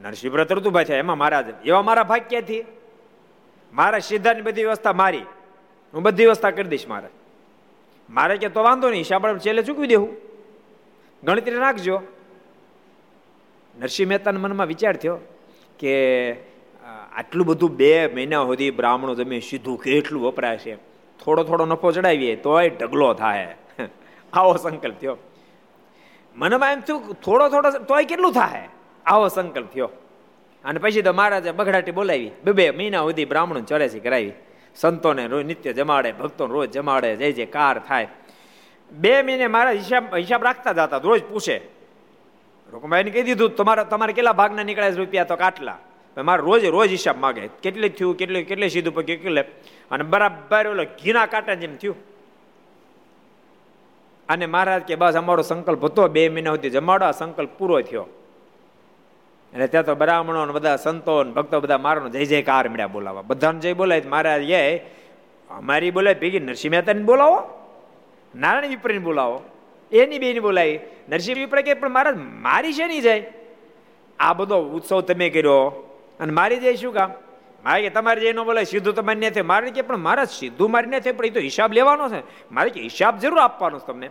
[0.00, 2.62] નરસિંહ વ્રત ઋતુભાઈ છે એમાં મહારાજ, એવા મારા ભાગ ક્યાંથી?
[3.72, 5.26] મારા સીધાની બધી વ્યવસ્થા મારી.
[5.94, 7.08] હું બધી વ્યવસ્થા કરી દઈશ મારે.
[8.10, 10.16] મારે કે તો વાંધો નહીં શાબળ છેલ્લે ચૂકવી દેવું
[11.24, 12.00] ગણતરી નાખજો
[13.78, 15.18] નરસિંહ મહેતાના મનમાં વિચાર થયો
[15.78, 16.32] કે
[17.12, 20.76] આટલું બધું બે મહિના સુધી બ્રાહ્મણો જમે સીધું કેટલું વપરાય છે.
[21.24, 23.54] થોડો થોડો નફો ચડાવીએ તોય ઢગલો થાય.
[24.32, 25.16] આવો સંકલ્પ થયો.
[26.36, 28.68] મનમાં એમ થયું થોડો થોડો તોય કેટલું થાય?
[29.06, 29.90] આવો સંકલ્પ થયો.
[30.64, 32.30] અને પછી તો મહારાજે બગડાટી બોલાવી.
[32.44, 34.32] બે બે મહિના સુધી બ્રાહ્મણો છે કરાવી.
[34.76, 38.08] સંતોને રોજ નિત્ય જમાડે, ભક્તોને રોજ જમાડે જય જય કાર થાય.
[38.92, 41.60] બે મહિને મારા હિસાબ હિસાબ રાખતા જતા રોજ પૂછે.
[42.72, 45.24] રોકમાઈને કહી દીધું, તમારા તમારે કેટલા ભાગના નીકળ્યા રૂપિયા?
[45.24, 45.78] તો કાટલા.
[46.24, 47.48] મારે રોજ રોજ હિસાબ માગે.
[47.62, 48.16] કેટલી થયું?
[48.16, 49.42] કેટલી કેટલી સીધું પગે કેટલે?
[49.90, 51.96] અને બરાબર ઓલો ઘીના કાંટા જેમ થયું.
[54.28, 58.06] અને મહારાજ કે, બસ અમારો સંકલ્પ હતો, બે મહિના સુધી જમાડો, આ સંકલ્પ પૂરો થયો.
[59.52, 63.22] એટલે ત્યાં તો બ્રાહ્મણો ને બધા સંતો ભક્તો બધા મારો જય જયકાર મળ્યા બોલાવા.
[63.22, 64.78] બધાને જય બોલાય મહારાજ એ
[65.50, 67.38] અમારી બોલાય ભેગી નરસિંહ મહેતાને બોલાવો,
[68.34, 69.42] નારાયણ વિપ્રને બોલાવો,
[69.92, 73.26] એની બેની બોલાવી નરસિંહ વિપ્ર કે પણ મહારાજ, મારી છે નહીં જાય?
[74.18, 75.88] આ બધો ઉત્સવ તમે કર્યો
[76.20, 77.12] અને મારી જાય શું કામ?
[77.64, 79.42] મારે કે તમારે જે ન બોલે સીધું તો ને થાય.
[79.42, 82.22] મારે કે, પણ મારા સીધું મારી ને થાય, પણ એ તો હિસાબ લેવાનો છે.
[82.52, 84.10] મારે કે હિસાબ જરૂર આપવાનો છે તમને.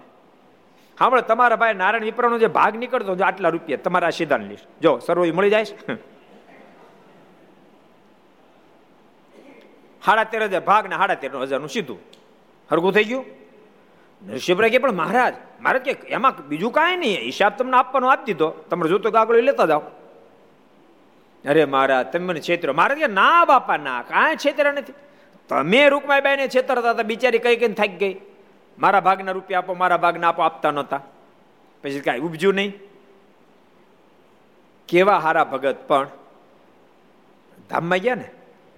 [1.01, 4.81] સાંભળો તમારા ભાઈ નારાયણ વિપ્રનો જે ભાગ નીકળતો આટલા રૂપિયા, તમારા સીધાની લિસ્ટ.
[4.81, 5.63] જો, સર્વ મળી જાય?
[10.05, 11.99] સાડા તેર હજાર ભાગ ને સાડા તેર હજારનું સીધું.
[12.71, 13.25] હરગું થઈ ગયું?
[14.27, 17.19] નરસિંહભાઈ કે, પણ મહારાજ, મારે કે, એમાં બીજું કાંઈ નહીં.
[17.19, 18.49] હિસાબ તમને આપવાનો આપી દીધો.
[18.49, 19.79] તમારે જોતો આગળ લેતા જાઓ.
[21.49, 22.73] અરે મારા તમે મને છેતરો.
[22.73, 24.01] મારે કે, ના બાપા, ના.
[24.01, 24.93] કાંઈ છેતરા નથી.
[25.49, 28.21] તમે રૂકમાઈબાઈને છેતરતા હતા, બિચારી કઈ કઈ થાકી ગઈ.
[28.79, 31.01] મારા ભાગના રૂપિયા આપો, મારા ભાગના આપો, આપતા નહોતા.
[31.83, 32.73] પછી કાંઈ ઉપજ્યું નહીં.
[34.87, 36.07] કેવા હારા ભગત પણ
[37.69, 38.25] ધામમાં ગયા ને,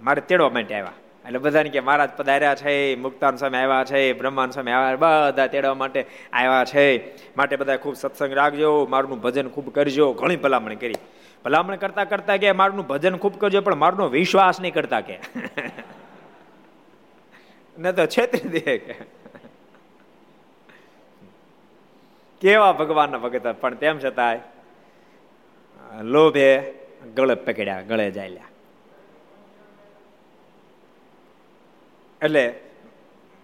[0.02, 0.92] મારે તેડવા માટે આવ્યા.
[1.26, 5.74] એટલે બધાને કે, મહારાજ પધાર્યા છે, મુક્તાન સામે આવ્યા છે બ્રહ્માંડ સામે આવ્યા બધા તેડવા
[5.74, 7.12] માટે આવ્યા છે.
[7.36, 10.12] માટે બધા ખૂબ સત્સંગ રાખજો, મારું ભજન ખૂબ કરજો.
[10.12, 10.94] ઘણી ભલામણ કરી.
[11.44, 15.18] ભલામણ કરતા કરતા કે, મારું ભજન ખૂબ કરજો, પણ મારનો વિશ્વાસ નહીં કરતા કે.
[17.78, 19.23] ન તો છેતરી દે કે.
[22.44, 24.40] કેવા ભગવાનના ભગત પણ તેમ છતાંય
[26.12, 26.48] લોભે
[27.16, 28.50] ગળે પકડ્યા, ગળે જાયલા
[32.20, 32.44] એટલે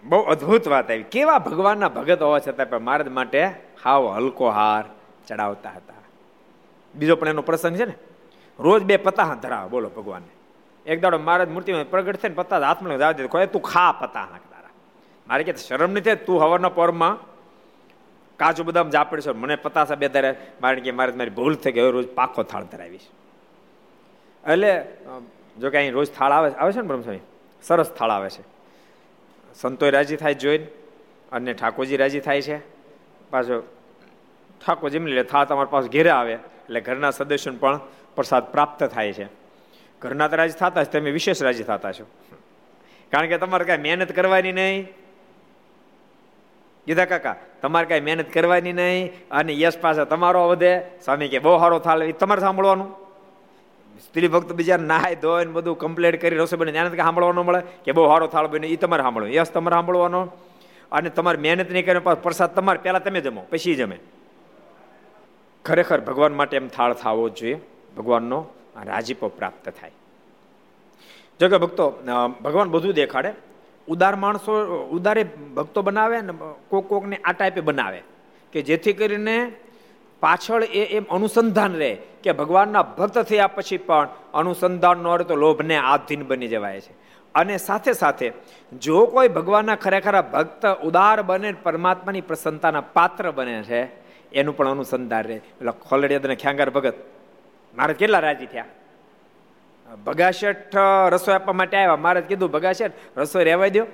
[0.03, 1.07] બહુ અદ્ભુત વાત આવી.
[1.15, 3.41] કેવા ભગવાનના ભગત હોવા છતાં પણ મારદ માટે
[3.83, 4.83] હાવ હલકો હાર
[5.27, 6.03] ચડાવતા હતા.
[6.95, 7.95] બીજો પણ એનો પ્રસંગ છે ને,
[8.59, 10.31] રોજ બે પતા ધરાવે, બોલો ભગવાનને.
[10.85, 14.45] એક દાડો મહારાજ મૂર્તિમાં પ્રગટ થઈને પતા હાથમાં જાવ દે કોઈ તું ખા પતા હાંક
[14.53, 14.73] તારા.
[15.27, 17.15] મારે કે, શરમ નથી, તું હવારના પરમાં
[18.41, 19.31] કાજુ બદામ જાપડ છે.
[19.31, 21.91] મને પતાસા બે ધરે મારે કે મારે મારી ભૂલ થઈ ગઈ.
[21.91, 23.07] રોજ પાકો થાળ ધરાવીશ.
[24.43, 24.71] એટલે
[25.59, 27.19] જો કે અહીં રોજ થાળ આવે આવે છે ને બ્રહ્મસ્વામી?
[27.63, 28.43] સરસ થાળ આવે છે.
[29.55, 30.67] સંતોય રાજી થાય જોઈને,
[31.31, 32.57] અને ઠાકોરજી રાજી થાય છે.
[33.29, 33.61] પાછો,
[34.65, 37.79] ઠાકોર જેમની લે, થાળ તમારા પાસે ઘેરે આવે, એટલે ઘરના સદસ્યોને પણ
[38.15, 39.27] પ્રસાદ પ્રાપ્ત થાય છે.
[40.01, 42.05] ઘરના તો રાજી થતા જ, તમે વિશેષ રાજી થતા છો.
[43.11, 45.00] કારણ કે તમારે કાંઈ મહેનત કરવાની નહીં.
[46.85, 50.73] કીધા, કાકા, તમારે કાંઈ મહેનત કરવાની નહીં અને યશ પાસે તમારો વધે.
[51.05, 52.89] સ્વામી કે, બહુ સારો થાળ એ તમારે સાંભળવાનું?
[54.01, 57.61] સ્ત્રી ભક્ત બીજા નાય ધોઈને બધું કમ્પ્લેટ કરી રસોઈ બને ત્યાં સાંભળવાનો મળે?
[57.85, 60.21] કે બહુ સારો થાળ બને એ તમારે સાંભળો યશ તમારે સાંભળવાનો
[60.91, 63.97] અને તમારે મહેનત નહીં કરે પ્રસાદ તમારે પહેલાં તમે જમો, પછી જમે.
[65.65, 67.57] ખરેખર ભગવાન માટે એમ થાળ થવો જોઈએ,
[67.97, 68.39] ભગવાનનો
[68.85, 69.91] રાજીપો પ્રાપ્ત થાય.
[71.39, 71.85] જો કે ભક્તો
[72.41, 73.31] ભગવાન બધું દેખાડે
[73.87, 74.53] ઉદાર માણસો,
[74.91, 75.23] ઉદારે
[75.55, 76.33] ભક્તો બનાવે ને
[76.69, 78.01] કોક કોકને આ ટાઈપે બનાવે.
[78.53, 79.51] કે જેથી કરીને
[80.19, 85.77] પાછળ એ એમ અનુસંધાન રહે કે ભગવાનના ભક્ત થયા પછી પણ અનુસંધાન ન તો લોભને
[85.77, 86.93] આધીન બની જવાય છે.
[87.35, 88.31] અને સાથે સાથે
[88.81, 93.81] જો કોઈ ભગવાનના ખરેખર ભક્ત ઉદાર બને પરમાત્માની પ્રસન્નતાના પાત્ર બને છે,
[94.31, 95.35] એનું પણ અનુસંધાન રહે.
[95.35, 96.93] એટલે ખોલડિયાદ ખ્યાંગાર ભગત,
[97.77, 98.65] મારે કેટલા રાજી થયા?
[99.95, 100.75] ભગાશેઠ
[101.09, 101.95] રસોઈ આપવા માટે આવ્યા.
[101.95, 103.85] મારે કીધું, ભગાશેઠ, રસોઈ રહેવા દો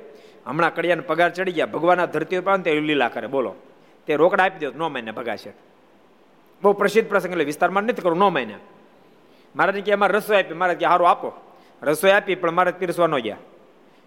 [0.46, 1.66] હમણાં કડિયાને પગાર ચડી ગયા.
[1.66, 3.28] ભગવાનના ધરતી ઉપર તે લીલા કરે.
[3.28, 3.56] બોલો.
[4.08, 4.72] તે રોકડા આપી દો.
[4.78, 5.54] નો મહિને ભગાશેઠ.
[6.64, 8.18] બહુ પ્રસિદ્ધ પ્રસંગ એટલે વિસ્તારમાં નથી કરું.
[8.18, 8.56] નો મહિને
[9.56, 10.54] મારે કે, અમારે રસોઈ આપી.
[10.54, 11.34] મારે કે સારું આપો.
[11.84, 13.38] રસોઈ આપી, પણ મારે પીરસવા ન ગયા.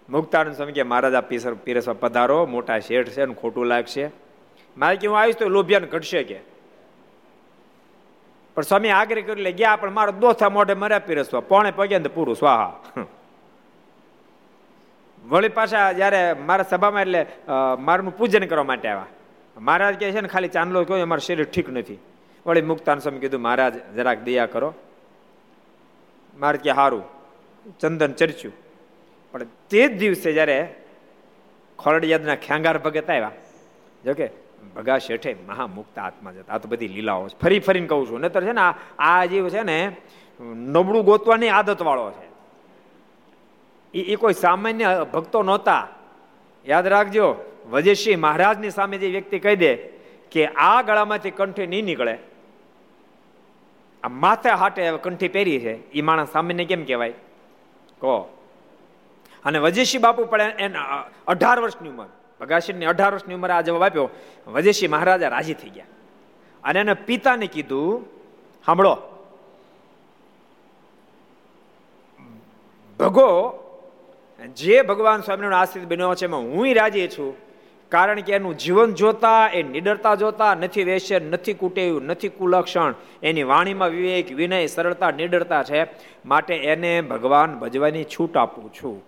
[0.09, 2.45] મુક્તાનંદ સ્વામી કે, મહારાજ આ પીરસવા પધારો.
[2.45, 4.09] મોટા શેઠ છે ને ખોટું લાગશે.
[4.77, 6.50] મારે કે, હું આવીશ તો લોભિયાન ઘટશે કે?
[8.57, 12.09] પણ સ્વામી આગ્રહ કરી લે, ગયા પણ મારો દોથા મોઢે મર્યા પીરસવા પોણે પગે ને
[12.15, 12.73] પૂરું, સ્વાહા.
[15.23, 17.21] વળી પાછા જયારે મારા સભામાં એટલે
[17.87, 19.09] મારનું પૂજન કરવા માટે આવ્યા.
[19.57, 21.99] મહારાજ કહે છે ને, ખાલી ચાંદલો કહ્યું અમારું શરીર ઠીક નથી.
[22.45, 24.69] વળી મુક્તાન સ્વામી કીધું, મહારાજ, જરાક દયા કરો.
[26.33, 27.03] મારે કે સારું
[27.79, 28.55] ચંદન ચર્ચ્યું.
[29.33, 30.57] પણ તે જ દિવસે જ્યારે
[31.79, 33.33] ખોરડિયાદના ખ્યાંગાર ભગત આવ્યા.
[34.03, 34.25] જોકે
[34.75, 36.53] ભગા શેઠે મહામુક્ત આત્મા જતા.
[36.53, 37.39] આ તો બધી લીલાઓ છે.
[37.41, 38.19] ફરી ફરીને કહું છું.
[38.19, 38.61] નતર છે ને
[38.99, 39.97] આ જે છે ને,
[40.41, 42.31] નબળું ગોતવાની આદત વાળો છે.
[43.93, 45.87] એ એ કોઈ સામાન્ય ભક્તો નહોતા.
[46.65, 47.35] યાદ રાખજો
[47.69, 49.75] વજેશી મહારાજની સામે જે વ્યક્તિ કહી દે
[50.31, 52.17] કે આ ગળામાંથી કંઠી નહીં નીકળે.
[54.03, 55.91] આ માથે હાટે કંઠી પહેરી છે.
[55.91, 57.11] એ માણસ સામાન્ય કેમ કહેવાય?
[57.99, 58.37] કહો.
[59.45, 60.77] અને વજેશી બાપુ પડે એને
[61.27, 62.05] અઢાર વર્ષની ઉંમર.
[62.41, 64.09] ભગાશીની અઢાર વર્ષની ઉંમરે આ જવાબ આપ્યો.
[64.47, 65.85] વજેશી મહારાજા રાજી થઈ ગયા.
[66.63, 68.05] અને એને પિતાને કીધું
[68.65, 68.97] સાંભળો
[72.99, 73.57] ભગો,
[74.55, 77.35] જે ભગવાન સ્વામિનારાયણ આશ્રિત બન્યો છે એમાં હું રાજી છું.
[77.89, 82.93] કારણ કે એનું જીવન જોતા, એ નિડરતા જોતા, નથી વેશ્ય નથી કુટેવ નથી કુલક્ષણ.
[83.23, 85.83] એની વાણીમાં વિવેક, વિનય, સરળતા, નિડરતા છે.
[86.25, 89.03] માટે એને ભગવાન ભજવાની છૂટ આપું છું.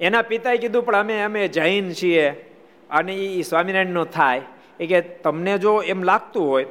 [0.00, 2.51] એના પિતાએ કીધું, પણ અમે અમે જૈન છીએ.
[2.90, 4.42] અને એ સ્વામિનારાયણનો થાય,
[4.80, 6.64] એ કે તમને જો એમ લાગતું હોય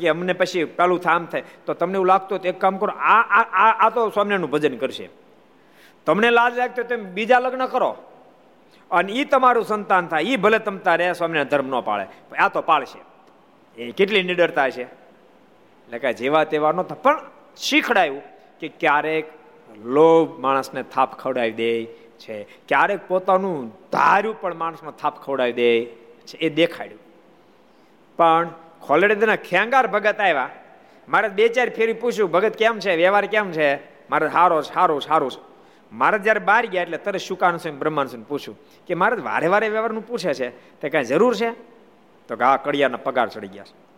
[0.00, 2.92] કે અમને પછી પેલું થામ થાય, તો તમને એવું લાગતું હોય તો એક કામ કરો,
[2.92, 5.08] આ આ આ તો સ્વામિનારાયણનું ભજન કરશે.
[6.06, 7.96] તમને લાજ લાગતો તમે બીજા લગ્ન કરો.
[8.90, 12.62] અને એ તમારું સંતાન થાય એ ભલે તમતા રહે સ્વામિનારાયણ ધર્મ ન પાળે આ તો
[12.62, 13.00] પાળશે.
[13.82, 14.82] એ કેટલી નિડરતા છે?
[14.82, 17.20] એટલે કે જેવા તેવા નહોતા પણ
[17.56, 18.22] શીખડાયું
[18.60, 19.24] કે ક્યારેક
[19.84, 21.84] લોભ માણસને થાપ ખવડાવી દે
[22.20, 22.42] છે.
[22.68, 25.86] ક્યારેક પોતાનું ધાર્યું પણ માણસમાં થાપ ખવડાવી દે
[26.26, 26.36] છે.
[26.36, 27.00] એ દેખાડ્યું.
[28.16, 28.50] પણ
[28.82, 30.50] ખોલડેના ખેંગાર ભગત આવ્યા.
[31.08, 32.96] મારે બે ચાર ફેરી પૂછ્યું, ભગત કેમ છે?
[32.96, 33.76] વ્યવહાર કેમ છે?
[34.10, 35.50] મારે સારો સારો સારું છે
[35.92, 40.06] મારે જ્યારે બહાર ગયા એટલે તરત શુકાન છે બ્રહ્માંડ પૂછ્યું કે, મારે વારે વારે વ્યવહારનું
[40.06, 40.80] પૂછે છે.
[40.80, 41.50] તે કાંઈ જરૂર છે?
[42.28, 43.90] તો કે આ કડિયાના પગાર ચડી ગયા છે.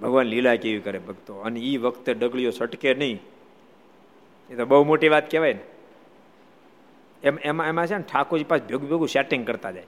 [0.00, 1.36] ભગવાન લીલા કેવી કરે ભક્તો.
[1.36, 3.20] અને એ વખતે ડગલીઓ છટકે નહીં.
[4.50, 5.60] એ તો બહુ મોટી વાત કહેવાય ને.
[7.24, 9.86] એમ, એમાં એમાં છે ને ઠાકોરજી પાસે ભેગું ભેગું સેટિંગ કરતા જાય.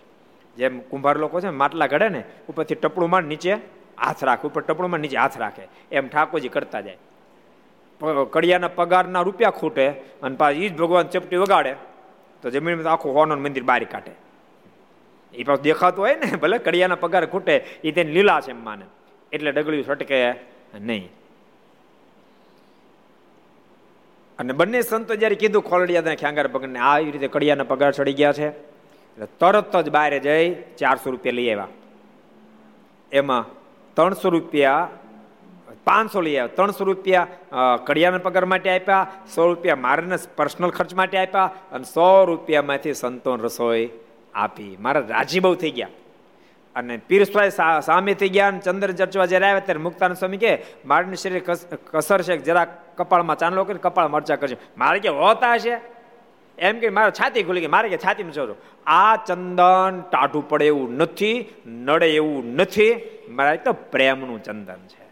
[0.57, 3.53] જેમ કુંભાર લોકો છે ને માટલા ઘડે ને, ઉપરથી ટપડું માંડ નીચે
[3.99, 5.65] હાથ રાખે, ઉપર ટપડું માંડ નીચે હાથ રાખે.
[5.93, 6.99] એમ ઠાકોરજી કરતા જાય.
[8.31, 9.85] કડિયાના પગારના રૂપિયા ખૂટે
[10.23, 11.73] અને પાછી એ જ ભગવાન ચપટી વગાડે.
[12.43, 14.15] તો જમીનમાં આખું હોનું મંદિર બારી કાઢે.
[15.35, 18.87] એ પાછું દેખાતું હોય ને, ભલે કડિયાના પગાર ખૂટે એ તેને લીલા છે એમ માને.
[19.33, 20.19] એટલે ડગલ્યું છટકે
[20.81, 21.09] નહીં.
[24.39, 28.49] અને બંને સંતો જ્યારે કીધું ખોલડિયા ખ્યાંગાર પગને આ રીતે કડિયાના પગાર ચડી ગયા છે,
[29.19, 30.47] એટલે તરત જ બહાર જઈ
[30.81, 31.71] ચારસો રૂપિયા લઈ આવ્યા.
[33.13, 33.45] એમાં
[33.97, 34.89] ત્રણસો રૂપિયા,
[35.89, 41.17] પાંચસો લઈ આવ્યા, ત્રણસો રૂપિયા કડિયાના પગાર માટે આપ્યા, સો રૂપિયા મારાના પર્સનલ ખર્ચ માટે
[41.23, 43.87] આપ્યા, અને સો રૂપિયામાંથી સંતોન રસોઈ
[44.35, 44.73] આપી.
[44.85, 45.95] મારા રાજી બહુ થઈ ગયા.
[46.77, 47.49] અને પીરસ્વાય
[47.81, 51.43] સામેથી ગયા ચંદ્ર ચર્ચવા જયારે આવ્યા ત્યારે મુક્તાન સ્વામી કે મારું શરીર
[51.85, 52.65] કસર છે જરા
[52.97, 55.97] કપાળમાં ચાંદલો કરીને કપાળ મરચા કરશે મારે કે હોતા હશે?
[56.59, 60.97] એમ કે, મારે છાતી ખુલી ગઈ, મારે કે છાતી છો આ ચંદન ટાઢું પડે એવું
[60.97, 65.05] નથી, નડે એવું નથી, મારા તો પ્રેમનું ચંદન છે.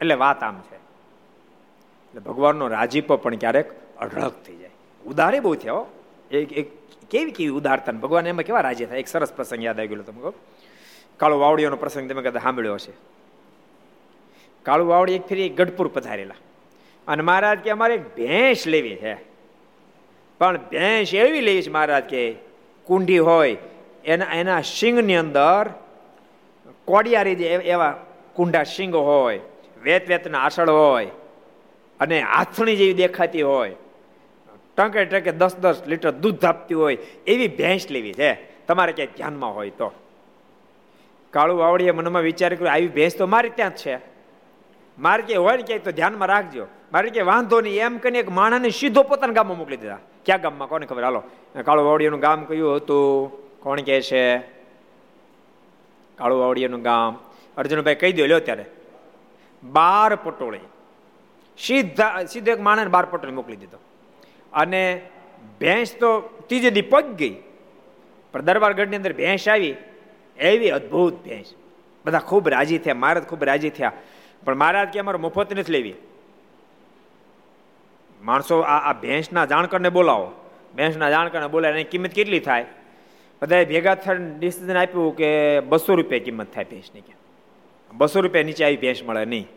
[0.00, 0.76] એટલે વાત આમ છે.
[0.76, 4.70] એટલે ભગવાનનો રાજીપો પણ ક્યારેક અઢળક થઈ જાય.
[5.06, 5.86] ઉદારે બહુ થયો
[6.30, 6.79] એક એક
[7.10, 8.98] કેવી કેવી ઉદારતા ભગવાન એમાં કેવા રાજી થાય?
[8.98, 10.34] એક સરસ પ્રસંગ યાદ આવી ગયો તમે કહો.
[11.16, 12.92] કાળો વાવડીઓનો પ્રસંગ તમે કદાચ સાંભળ્યો હશે.
[14.62, 16.34] કાળુ વાવડી એક ફેરી ગઢપુર પધારેલા.
[17.08, 19.14] અને મહારાજ કે, અમારે એક ભેંસ લેવી છે.
[20.38, 22.34] પણ ભેંસ એવી લેવી છે મહારાજ કે,
[22.84, 23.56] કુંડી હોય,
[24.04, 25.70] એના એના શિંગની અંદર
[26.84, 27.96] કોડિયારી જે એવા
[28.34, 29.40] કુંડા શિંગ હોય
[29.82, 31.06] વેત વેતના આસળ હોય,
[32.00, 33.76] અને હાથણી જેવી દેખાતી હોય
[34.80, 38.34] ટંકે ટકે દસ દસ લીટર દૂધ આપતી હોય, એવી ભેંસ લેવી છે.
[38.66, 39.92] તમારે ક્યાંય ધ્યાનમાં હોય તો.
[41.30, 43.98] કાળુ વાવડીએ મનમાં વિચાર કર્યો, આવી ભેંસ તો મારી ત્યાં જ છે.
[44.98, 46.66] મારે કે હોય ને ક્યાંય તો ધ્યાનમાં રાખજો.
[46.92, 49.98] મારે કે વાંધો નહીં, એમ કરીને એક માણસને સીધો પોતાના ગામમાં મોકલી દીધા.
[50.24, 50.68] ક્યાં ગામમાં?
[50.68, 51.04] કોને ખબર?
[51.04, 51.22] હાલો.
[51.64, 53.30] કાળુ વાવડીયાનું ગામ કયું હતું?
[53.60, 54.38] કોણ કે છે?
[56.16, 57.18] કાળુ વાવડીયાનું ગામ.
[57.56, 58.64] અર્જુનભાઈ કહી દો લ્યો ત્યારે.
[59.64, 60.58] બાર પટોળી.
[61.58, 63.78] સીધા, સીધો એક માણસ બાર પટોળી મોકલી દીધો.
[64.52, 65.00] અને
[65.60, 67.36] ભેંસ તો ત્રીજે દી પગ ગઈ.
[68.32, 69.74] પણ દરબારગઢની અંદર ભેંસ આવી.
[70.38, 71.54] એવી અદ્ભુત ભેંસ.
[72.04, 73.92] બધા ખૂબ રાજી થયા, મહારાજ ખૂબ રાજી થયા.
[74.44, 75.94] પણ મહારાજ કે અમારે મફત નથી લેવી.
[78.22, 80.32] માણસો આ આ ભેંસના જાણકારને બોલાવો.
[80.76, 82.64] ભેંસના જાણકારને બોલાવે એની કિંમત કેટલી થાય?
[83.42, 87.12] બધાએ ભેગા થઈને ડિસિઝન આપ્યું કે બસો રૂપિયા કિંમત થાય ભેંસની કે.
[87.92, 89.48] બસો રૂપિયા નીચે આવી ભેંસ મળે નહીં.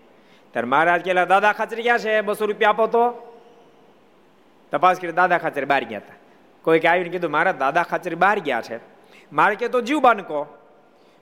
[0.51, 2.21] ત્યારે મહારાજ કહેલા, દાદા ખાચરી ક્યાં છે?
[2.21, 3.32] બસો રૂપિયા આપો તો.
[4.73, 6.17] તપાસ કરી દાદા ખાચરી બહાર ગયા હતા
[6.65, 8.77] કોઈ કે આવીને કીધું, મારા દાદા ખાચરી બહાર ગયા છે.
[9.31, 10.41] મારે કે તો જીવબાન કહો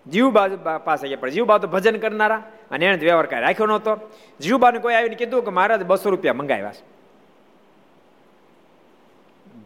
[0.06, 2.42] જીવબા પાસે ગયા, પણ જીવબા તો ભજન કરનારા
[2.72, 3.94] અને એને વ્યવહાર કાંઈ રાખ્યો નહોતો.
[4.40, 6.84] જીવબાને કોઈ આવીને કીધું કે મહારાજ બસો રૂપિયા મંગાવ્યા છે.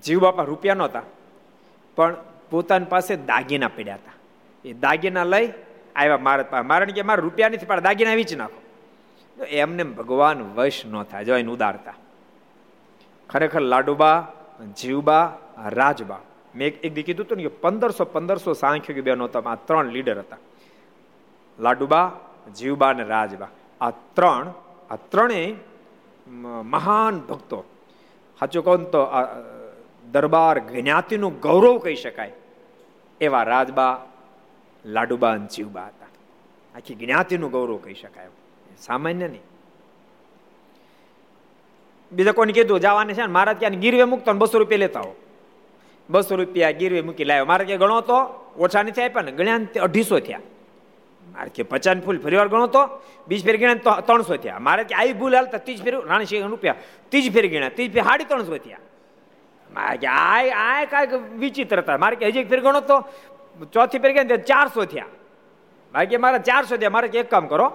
[0.04, 1.06] જીવ બાપા રૂપિયા નહોતા,
[1.98, 2.16] પણ
[2.50, 4.18] પોતાની પાસે દાગીના પડ્યા હતા
[4.66, 5.48] એ દાગીના લઈ
[5.96, 6.68] આવ્યા મહારાજ પાસે.
[6.72, 8.60] મારણ કે, મારા રૂપિયા નથી, પણ દાગીના વીચ નાખો.
[9.62, 11.98] એમને ભગવાન વશ ન થાય, જો એને ઉદારતા.
[13.30, 14.28] ખરેખર લાડુબા,
[14.78, 16.20] જીવબા, રાજબા.
[16.56, 20.20] મેં એક દી કીધું હતું ને કે પંદરસો પંદરસો સાંખ્યો બહેનો હતા આ ત્રણ લીડર
[20.20, 20.38] હતા.
[21.60, 22.12] લાડુબા,
[22.56, 23.48] જીવબા અને રાજબા.
[23.82, 24.54] આ ત્રણ
[24.92, 25.56] આ ત્રણેય
[26.64, 27.64] મહાન ભક્તો.
[28.40, 29.28] સાચું કહું તો આ
[30.12, 32.34] દરબાર જ્ઞાતિનું ગૌરવ કહી શકાય.
[33.22, 34.06] એવા રાજબા,
[34.86, 36.06] લાડુબા અને જીવબા હતા.
[36.76, 38.28] આખી જ્ઞાતિનું ગૌરવ કહી શકાય.
[38.78, 39.42] સામાન્ય નહીં.
[42.12, 45.16] બીજા કોને કીધું, જવાને છે ને મહારાજ ક્યાં ગીરવે મૂકતો બસો રૂપિયા લેતા હો
[46.10, 48.18] બસો રૂપિયા ગીરવે મૂકી લાવ્યો મારે કે ગણો તો,
[48.58, 50.40] ઓછા નથી આપ્યા ને, ગણ્યા અઢીસો થયા.
[51.34, 54.60] મારે કે પચાસ ફૂલ ફરી વાર ગણો તો, બીજ ફેર ગણ્યા તો ત્રણસો થયા.
[54.60, 56.76] મારે કે આવી ભૂલ હાલતા ત્રીજ ફેર રાણી રૂપિયા,
[57.10, 58.84] ત્રીજ ફેર ગણ્યા, ત્રીજ ફેર સાડી ત્રણસો થયા.
[59.74, 61.98] મારે કે આ આ કાંઈક વિચિત્રતા.
[61.98, 62.98] મારે કે હજી ફેર ગણો તો,
[63.74, 65.06] ચોથી ફેર ગયા ચારસો થયા.
[65.94, 66.90] મારે કે મારા ચારસો થયા.
[66.90, 67.68] મારે કે એક કામ કરો,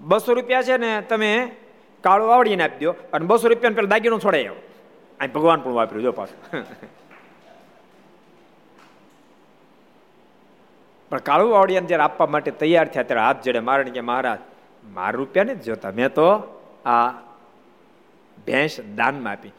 [0.00, 1.56] બસો રૂપિયા છે ને તમે
[2.04, 4.56] કાળું વાવડીને આપી દો અને બસો રૂપિયા પેલા દાગીનો છોડાઈ આવો.
[5.20, 6.62] આ ભગવાન પણ વાપર્યું, જો પાછું.
[11.10, 14.38] પણ કાળું વાવડિયાને જયારે આપવા માટે તૈયાર થયા ત્યારે હાથ જડે મારે કે મહારાજ,
[14.84, 15.90] મારા રૂપિયા ને જોતા.
[15.90, 16.42] મેં તો
[16.84, 17.10] આ
[18.46, 19.52] ભેંસ દાનમાં આપી.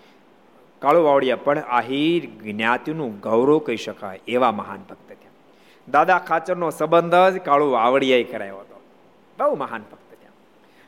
[0.80, 5.32] કાળુ વાવડિયા પણ આહિર જ્ઞાતિનું ગૌરવ કહી શકાય એવા મહાન ભક્ત થયા.
[5.92, 8.82] દાદા ખાચરનો સંબંધ જ કાળુ વાવડિયાએ કરાયો હતો.
[9.38, 10.05] બહુ મહાન ભક્ત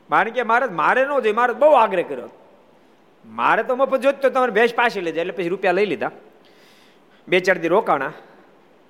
[0.09, 1.31] મારે કે મારે મારે ન જોઈએ.
[1.31, 2.29] મારે બહુ આગ્રહ કર્યો.
[3.25, 6.11] મારે તો મફત જોત તો તમારે ભેંસ પાછી લેજે, એટલે પછી રૂપિયા લઈ લીધા.
[7.27, 8.11] બે ચાર દી રોકાણા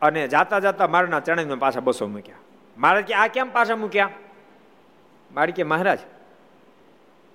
[0.02, 2.36] અને જાતા જાતા મારના ચણાઈ પાછા બસો મૂક્યા.
[2.78, 4.10] મારે કે, આ કેમ પાછા મૂક્યા?
[5.32, 6.00] મારે કે, મહારાજ,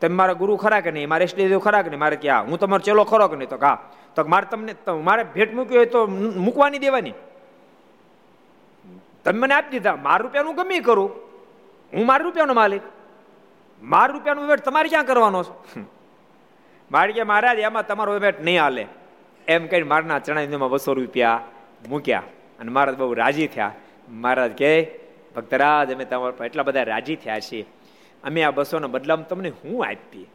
[0.00, 1.08] તમે મારા ગુરુ ખરા કે નહીં?
[1.08, 2.00] મારે ઇષ્ટદેવ ખરા કે નહીં?
[2.00, 3.48] મારે કે, હા, હું તમારો ચેલો ખરો કે નહીં?
[3.48, 3.90] તો હા.
[4.14, 6.06] તો મારે તમને મારે ભેટ મૂક્યો હોય તો
[6.36, 7.12] મૂકવાની દેવાની.
[9.24, 9.96] તમે મને આપી દીધા.
[9.96, 11.10] મારા રૂપિયાનું ગમે કરું.
[11.92, 12.82] હું મારા રૂપિયાનો માલિક.
[13.82, 15.80] મારા રૂપિયાનો વેટ તમારે ક્યાં કરવાનો છે?
[16.90, 18.86] મારે કે મહારાજ, એમાં તમારો વેટ નહીં હાલે.
[19.48, 21.42] એમ કહીને મારના ચણાઈમાં બસો રૂપિયા
[21.88, 22.22] મૂક્યા
[22.60, 23.72] અને મહારાજ બહુ રાજી થયા.
[24.08, 24.98] મહારાજ કે,
[25.36, 27.66] ભક્તરાજ, અમે તમારા એટલા બધા રાજી થયા છીએ.
[28.24, 30.26] અમે આ બસોના બદલામાં તમને હું આપીએ?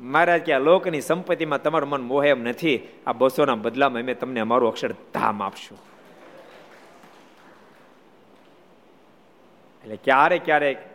[0.00, 2.88] મહારાજ કે, આ લોકની સંપત્તિમાં તમારું મન મોહે એમ નથી.
[3.06, 5.78] આ બસોના બદલામાં અમે તમને અમારું અક્ષર ધામ આપશું.
[9.82, 10.91] એટલે ક્યારે ક્યારેક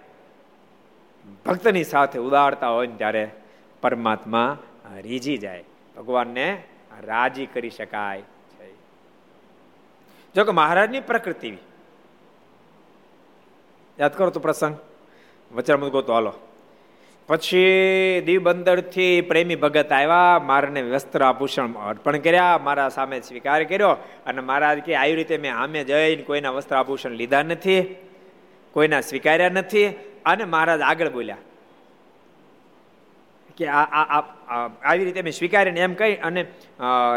[1.45, 3.29] ભક્તની સાથે ઉદારતા હોય ને ત્યારે
[3.81, 4.57] પરમાત્મા
[5.01, 5.63] રીજી જાય.
[5.97, 6.63] ભગવાનને
[7.01, 8.21] રાજી કરી શકાય.
[8.21, 8.73] છે
[10.35, 11.57] જો મહારાજની પ્રકૃતિ
[13.99, 14.75] યાદ કરો તો પ્રસંગ.
[15.51, 16.33] વચરામૃત ગોતો હાલો.
[17.27, 23.89] પછી દીવબંદરથી પ્રેમી ભગત આવ્યા, મારાને વસ્ત્ર આભૂષણ અર્પણ કર્યા, મારા સામે સ્વીકાર કર્યો
[24.25, 27.95] અને મહારાજ કે, આવી રીતે મેં આમે જઈને કોઈના વસ્ત્ર આભૂષણ લીધા નથી,
[28.71, 29.89] કોઈના સ્વીકાર્યા નથી
[30.27, 31.37] અને મહારાજ આગળ બોલ્યા
[33.57, 34.21] કે આ
[34.83, 36.41] આવી રીતે મેં સ્વીકારીને એમ કહી અને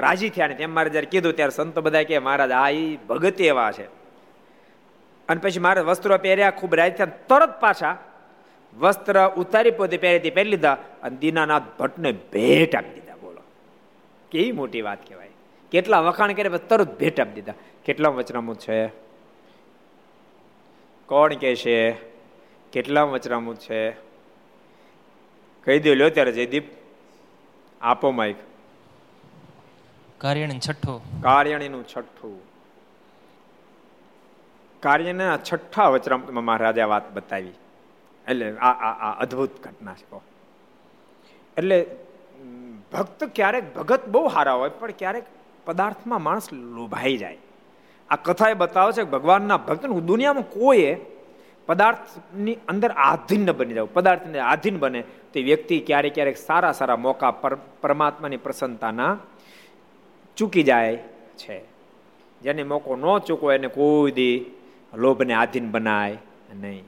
[0.01, 3.41] રાજી થયા ને તેમ મારે જયારે કીધું ત્યારે સંતો બધા કે મહારાજ, આ એ ભગત
[3.41, 3.87] એવા છે.
[5.29, 7.07] અને પછી મારે વસ્ત્રો પહેર્યા, ખૂબ રાજી થયા.
[7.29, 7.97] તરત પાછા
[8.79, 13.17] વસ્ત્ર ઉતારી પોતે પહેરી પહેરી લીધા અને દીનાનાથ ભટ્ટને ભેટ આપી દીધા.
[13.17, 13.43] બોલો.
[14.31, 15.31] કેવી મોટી વાત કહેવાય.
[15.73, 17.55] કેટલા વખાણ કરે તરત ભેટ આપી દીધા.
[17.85, 18.87] કેટલા વચનામું છે?
[21.09, 22.10] કોણ કે છે
[22.73, 23.91] કેટલા વચરામું છે?
[25.65, 26.65] કહી દો લ્યો ત્યારે જયદીપ.
[27.81, 28.37] આપો માઇક
[30.19, 31.23] કાર્યણી છઠ્ઠું.
[31.23, 32.41] કાર્યણીનું છઠ્ઠું.
[34.81, 37.53] કાર્યના છઠ્ઠા વચરામૃતમાં મહારાજે વાત બતાવી.
[38.29, 40.21] એટલે આ આ આ અદ્ભુત ઘટના છે.
[41.59, 41.87] એટલે
[42.93, 45.25] ભક્ત ક્યારેક ભગત બહુ સારા હોય પણ ક્યારેક
[45.65, 47.39] પદાર્થમાં માણસ લોભાઈ જાય.
[48.11, 51.10] આ કથા એ બતાવે છે કે ભગવાનના ભક્ત દુનિયામાં કોઈએ
[51.71, 55.01] પદાર્થની અંદર આધીન બની જાવ પદાર્થને આધીન બને,
[55.33, 57.31] તો વ્યક્તિ ક્યારેક ક્યારેક સારા સારા મોકા
[57.83, 59.13] પરમાત્માની પ્રસન્નતાના
[60.37, 60.97] ચૂકી જાય
[61.41, 61.57] છે.
[62.43, 64.37] જેને મોકો ન ચૂકવો એને કોઈ દી
[64.95, 66.17] લોભને આધીન બનાય
[66.61, 66.85] નહીં.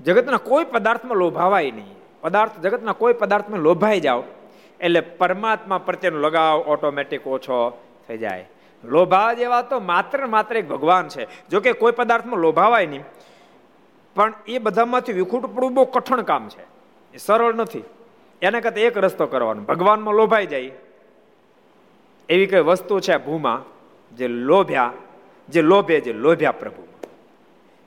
[0.00, 1.96] જગતના કોઈ પદાર્થમાં લોભાવાય નહીં.
[2.20, 4.22] પદાર્થ, જગતના કોઈ પદાર્થમાં લોભાઈ જાઓ,
[4.80, 7.58] એટલે પરમાત્મા પ્રત્યેનો લગાવ ઓટોમેટિક ઓછો
[8.08, 8.46] થઈ જાય.
[8.84, 11.48] લોભા જેવા તો માત્ર માત્ર એક ભગવાન છે.
[11.48, 13.04] જો કે કોઈ પદાર્થમાં લોભાવાય નહીં.
[14.14, 16.62] પણ એ બધામાંથી વિખૂટ પડવું બહુ કઠણ કામ છે.
[17.14, 17.82] એ સરળ નથી.
[18.42, 19.62] એને કરતાં એક રસ્તો કરવાનો.
[19.62, 20.70] ભગવાનમાં લોભાઈ જાય.
[22.28, 23.80] એવી કઈ વસ્તુ છે ભૂમાં
[24.16, 24.92] જે લોભ્યા,
[25.48, 26.86] જે લોભે, જે લોભ્યા પ્રભુ.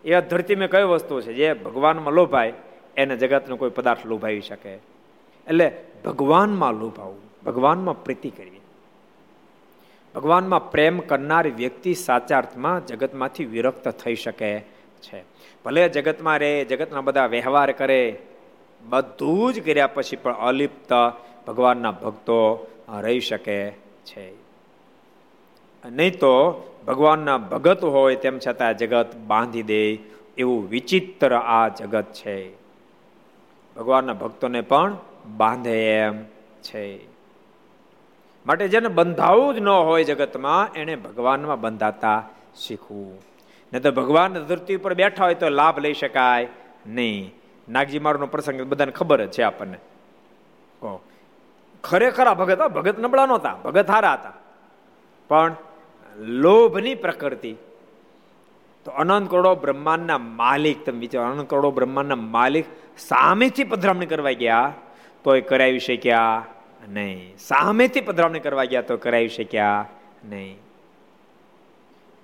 [0.06, 1.34] એ ધરતી મેં કઈ વસ્તુ છે?
[1.34, 2.54] જે ભગવાનમાં લોભાય,
[2.98, 4.70] એને જગતનો કોઈ પદાર્થ લોભાવી શકે.
[4.70, 8.53] એટલે ભગવાનમાં લોભાવું, ભગવાનમાં પ્રીતિ કરવી.
[10.16, 14.60] ભગવાનમાં પ્રેમ કરનાર વ્યક્તિ સાચા અર્થમાં જગતમાંથી વિરક્ત થઈ શકે
[15.02, 15.24] છે.
[15.66, 18.20] ભલે જગતમાં રહે, જગતના બધા વ્યવહાર કરે,
[18.82, 20.94] બધું જ કર્યા પછી પણ અલિપ્ત
[21.48, 22.68] ભગવાનના ભક્તો
[23.02, 23.72] રહી શકે
[24.06, 24.32] છે.
[25.86, 29.94] નહીં તો ભગવાનના ભગત હોય તેમ છતાં જગત બાંધી દે
[30.38, 32.56] એવું વિચિત્ર આ જગત છે.
[33.76, 34.98] ભગવાનના ભક્તોને પણ
[35.38, 36.24] બાંધે એમ
[36.62, 37.13] છે.
[38.46, 43.22] માટે જેને બંધાવું જ ન હોય જગતમાં એને ભગવાનમાં બંધાતા શીખવું.
[43.74, 46.48] ને તો ભગવાન ધરતી ઉપર બેઠા હોય તો લાભ લઈ શકાય
[46.88, 47.34] નહીં.
[47.70, 49.80] નાગજી, મારનો પ્રસંગ બધાને ખબર જ છે આપણને.
[51.84, 54.34] ખરેખર આ ભગત ભગત નબળા નહોતા, ભગત હારા હતા.
[55.28, 55.56] પણ
[56.18, 57.56] લોભની પ્રકૃતિ.
[58.86, 62.66] તો અનંત કરોડો બ્રહ્માંડના માલિક, તમે વિચારો, અનંત કરોડો બ્રહ્માંડના માલિક
[62.98, 64.74] સામેથી પધરામણી કરવા ગયા,
[65.24, 66.46] તોય કરાવી શક્યા
[66.90, 67.38] નહીં.
[67.38, 69.90] સામેથી પધરાવણી કરવા ગયા તો કરાવી શક્યા
[70.30, 70.58] નહીં.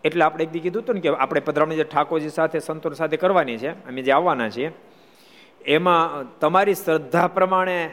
[0.03, 3.57] એટલે આપણે એક કીધું હતું ને કે આપણે પધરાવણી જે ઠાકોરજી સાથે સંતો સાથે કરવાની
[3.57, 4.71] છે, અમે જે આવવાના છીએ,
[5.65, 7.91] એમાં તમારી શ્રદ્ધા પ્રમાણે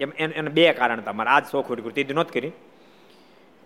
[0.00, 1.30] એમ એને બે કારણ તમારે.
[1.30, 2.52] આજ શોખ તે નોંધ કરી.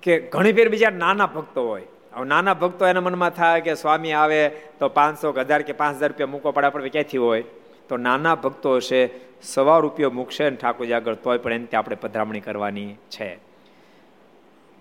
[0.02, 1.82] કે ઘણી ફેર બીજા નાના ભક્તો હોય.
[2.14, 6.10] હવે નાના ભક્તો એના મનમાં થાય કે સ્વામી આવે તો પાંચસો હજાર કે પાંચ હજાર
[6.10, 7.44] રૂપિયા મૂકવા પડે, આપણે ક્યાંથી હોય?
[7.90, 9.02] તો નાના ભક્તો હશે,
[9.42, 13.28] સવા રૂપિયો મૂકશે ને ઠાકોરજી આગળ તોય પણ એની આપણે પધરામણી કરવાની છે.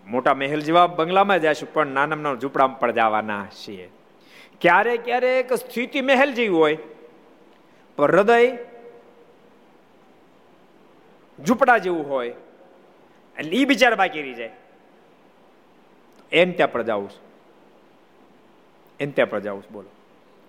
[0.05, 3.87] મોટા મહેલ જેવા બંગલામાં જઈશું પણ નાના નાના ઝૂંપડામાં પણ જવાના છીએ.
[4.61, 6.77] ક્યારેક ક્યારેક સ્થિતિ મહેલ જેવી હોય,
[7.97, 8.37] પણ હૃદય
[11.39, 12.33] ઝૂંપડા જેવું હોય,
[13.37, 14.53] એટલે એ બિચાર બાકી રહી જાય.
[16.31, 17.09] એને ત્યાં પણ જાઉં
[18.99, 19.89] એને ત્યાં પણ જાઉં બોલો.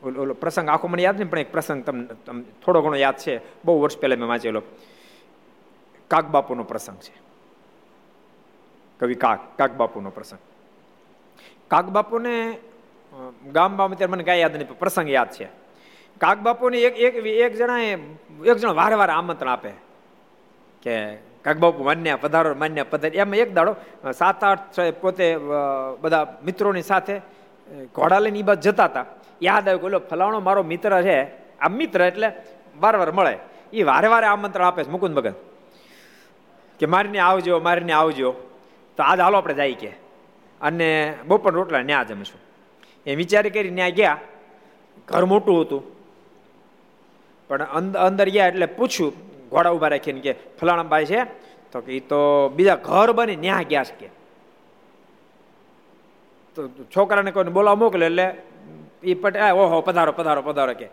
[0.03, 0.69] ઓલો પ્રસંગ.
[0.69, 3.35] આખો મને યાદ નહીં, પણ એક પ્રસંગ તમને થોડો ઘણો યાદ છે.
[3.65, 4.63] બહુ વર્ષ પહેલા મેં વાંચેલો.
[6.11, 7.15] કાકબાપુનો પ્રસંગ છે.
[9.01, 10.41] કવિ કાક કાકબાપુનો પ્રસંગ.
[11.71, 12.35] કાકબાપુને
[13.55, 15.47] બામ અત્યારે મને કાંઈ યાદ નહીં, પણ પ્રસંગ યાદ છે.
[16.21, 17.93] કાકબાપુને એક એક એક જણાએ,
[18.51, 19.73] એક જણા વારે વારે આમંત્રણ આપે
[20.83, 20.95] કે
[21.45, 23.13] કાકબાપુ માન્ય પધારો, માન્ય પધાર.
[23.15, 23.73] એમાં એક દાડો
[24.13, 25.27] સાત, આઠ પોતે
[26.03, 27.15] બધા મિત્રોની સાથે
[27.95, 29.07] ઘોડા લઈને એ બાદ જતા હતા.
[29.43, 31.19] યાદ આવ્યું બોલો ફલાણો મારો મિત્ર છે.
[31.59, 32.33] આ મિત્ર એટલે
[32.81, 33.39] વાર વાર મળે.
[33.73, 34.91] એ વારે વારે આમંત્રણ આપે છે.
[34.91, 35.35] મુકુંદ ભગત
[36.79, 38.33] કે મારીને આવજો મારીને આવજો.
[38.97, 39.91] તો આજ હાલો આપણે જાય કે.
[40.61, 42.41] અને બપોર રોટલા ન્યા જમીશું.
[43.07, 44.19] એ વિચારી કરી ન્યા ગયા.
[45.09, 45.83] ઘર મોટું હતું.
[47.49, 49.13] પણ અંદર ગયા એટલે પૂછ્યું
[49.49, 51.25] ઘોડા ઊભા રાખીને કે ફલાણા ભાઈ છે?
[51.73, 54.09] તો કે એ તો બીજા ઘર બની, ન્યા ગયા છે કે.
[56.55, 58.27] તો છોકરાને કોઈને બોલાવા મોકલે એટલે
[59.03, 60.89] એ પટેલ ઓહો, પધારો પધારો પધારો કે.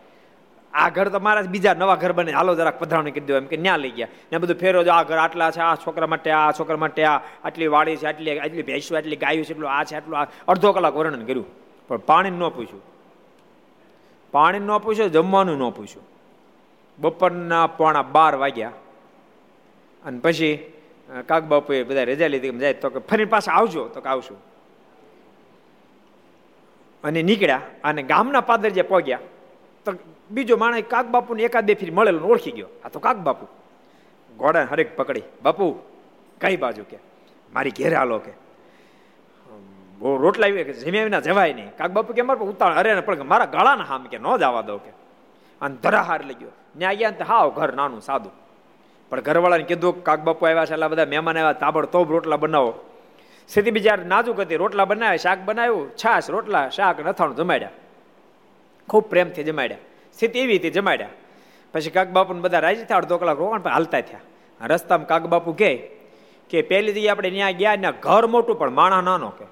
[0.73, 2.31] આ ઘર તો મારા બીજા નવા ઘર બને.
[2.31, 4.07] હાલો જરાક પધરાવણી કરી દો એમ કે ન્યા લઈ ગયા.
[4.31, 7.67] ને બધું ફેરો આ ઘર આટલા છે, આ છોકરા માટે, આ છોકરા માટે, આ આટલી
[7.67, 11.25] વાડી છે, આટલી આટલી ભેંસું, આટલી ગાયું છે, એટલું આ છે, આટલું અડધો કલાક વર્ણન
[11.25, 11.45] કર્યું.
[11.87, 12.81] પણ પાણી ન પૂછ્યું.
[14.31, 16.05] પાણી ન પૂછ્યું, જમવાનું ન પૂછ્યું.
[16.99, 18.71] બપોરના પોણા બાર વાગ્યા.
[20.05, 20.73] અને પછી
[21.27, 24.37] કાક બાપુએ બધા રજા લીધી જાય તો કે ફરી પાછા આવજો, તો કે આવશું.
[27.03, 29.19] અને નીકળ્યા અને ગામના પાદર જે પહોંચ્યા,
[29.85, 29.93] તો
[30.31, 32.67] બીજો માણસ કાક બાપુને એકાદ બે ફીર મળેલો ઓળખી ગયો.
[32.85, 33.47] આ તો કાક બાપુ
[34.37, 35.23] ઘોડા હરેક પકડી.
[35.43, 35.79] બાપુ,
[36.41, 36.97] કઈ બાજુ કે?
[37.53, 38.33] મારી ઘેરે હાલો કે.
[39.99, 41.69] બહુ રોટલા જમ્યા વિના જવાય નહીં.
[41.77, 44.91] કાક બાપુ કે, મારે ઉતાળ અરે પણ મારા ગાળાના હામ કે, ન જવા દો કે.
[45.61, 46.53] અને ધરાહાર લઈ ગયો.
[46.75, 48.31] ને ગયા ને હાવ ઘર નાનું, સાદું.
[49.09, 52.73] પણ ઘરવાળાને કીધું કાક બાપુ આવ્યા છે, એટલા બધા મહેમાન આવ્યા તાબડ તોબ રોટલા બનાવો.
[53.49, 57.69] સ્થિતિ બીજા નાજુક હતી, રોટલા બનાવ્યા, શાક બનાવ્યું, છાશ, રોટલા, શાક નથાણું જમાડ્યા.
[58.89, 59.77] ખૂબ પ્રેમથી જમાડ્યા.
[60.13, 61.09] સ્થિતિ એવી હતી જમાડ્યા.
[61.73, 64.19] પછી કાકબાપુને બધા રાજી થયા, અડધો કલાક રોકાણ પણ હાલતા થયા.
[64.61, 65.75] રસ્તામાં કાકબાપુ કહે
[66.49, 69.45] કે, પહેલી જગ્યાએ આપણે ત્યાં ગયા ત્યાં ઘર મોટું, પણ માણા નાનો કે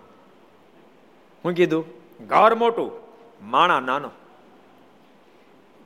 [1.45, 1.85] હું કીધું,
[2.27, 2.91] ઘર મોટું,
[3.41, 4.11] માણા નાનો.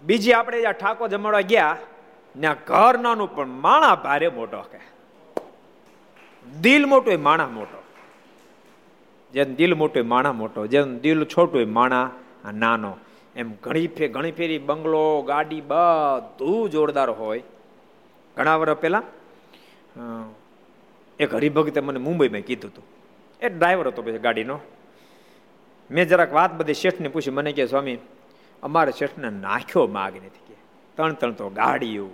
[0.04, 1.78] બીજી આપણે જ્યાં ઠાકો જમાડવા ગયા,
[2.40, 4.80] ત્યાં ઘર નાનું, પણ માણા ભારે મોટો કે
[6.62, 7.84] દિલ મોટું એ માણા મોટો.
[9.34, 12.12] જેનું દિલ મોટું માણા મોટો જેનું દિલ છોટું માણા
[12.54, 12.92] નાનો.
[13.36, 17.44] એમ ઘણી ફે, ઘણી ફેરી બંગલો, ગાડી બધું જોરદાર હોય.
[18.38, 19.04] ઘણા વર્ષ પહેલાં
[21.20, 22.86] એક હરિભક્તે મને મુંબઈમાં કીધું હતું
[23.42, 24.60] એ ડ્રાઈવર હતો પછી ગાડીનો.
[25.92, 27.98] મેં જરાક વાત બધી શેઠને પૂછી, મને કે, સ્વામી,
[28.64, 30.58] અમારે શેઠને નાખ્યો માગ નથી કે.
[30.96, 32.08] ત્રણ ત્રણ તો ગાડીઓ,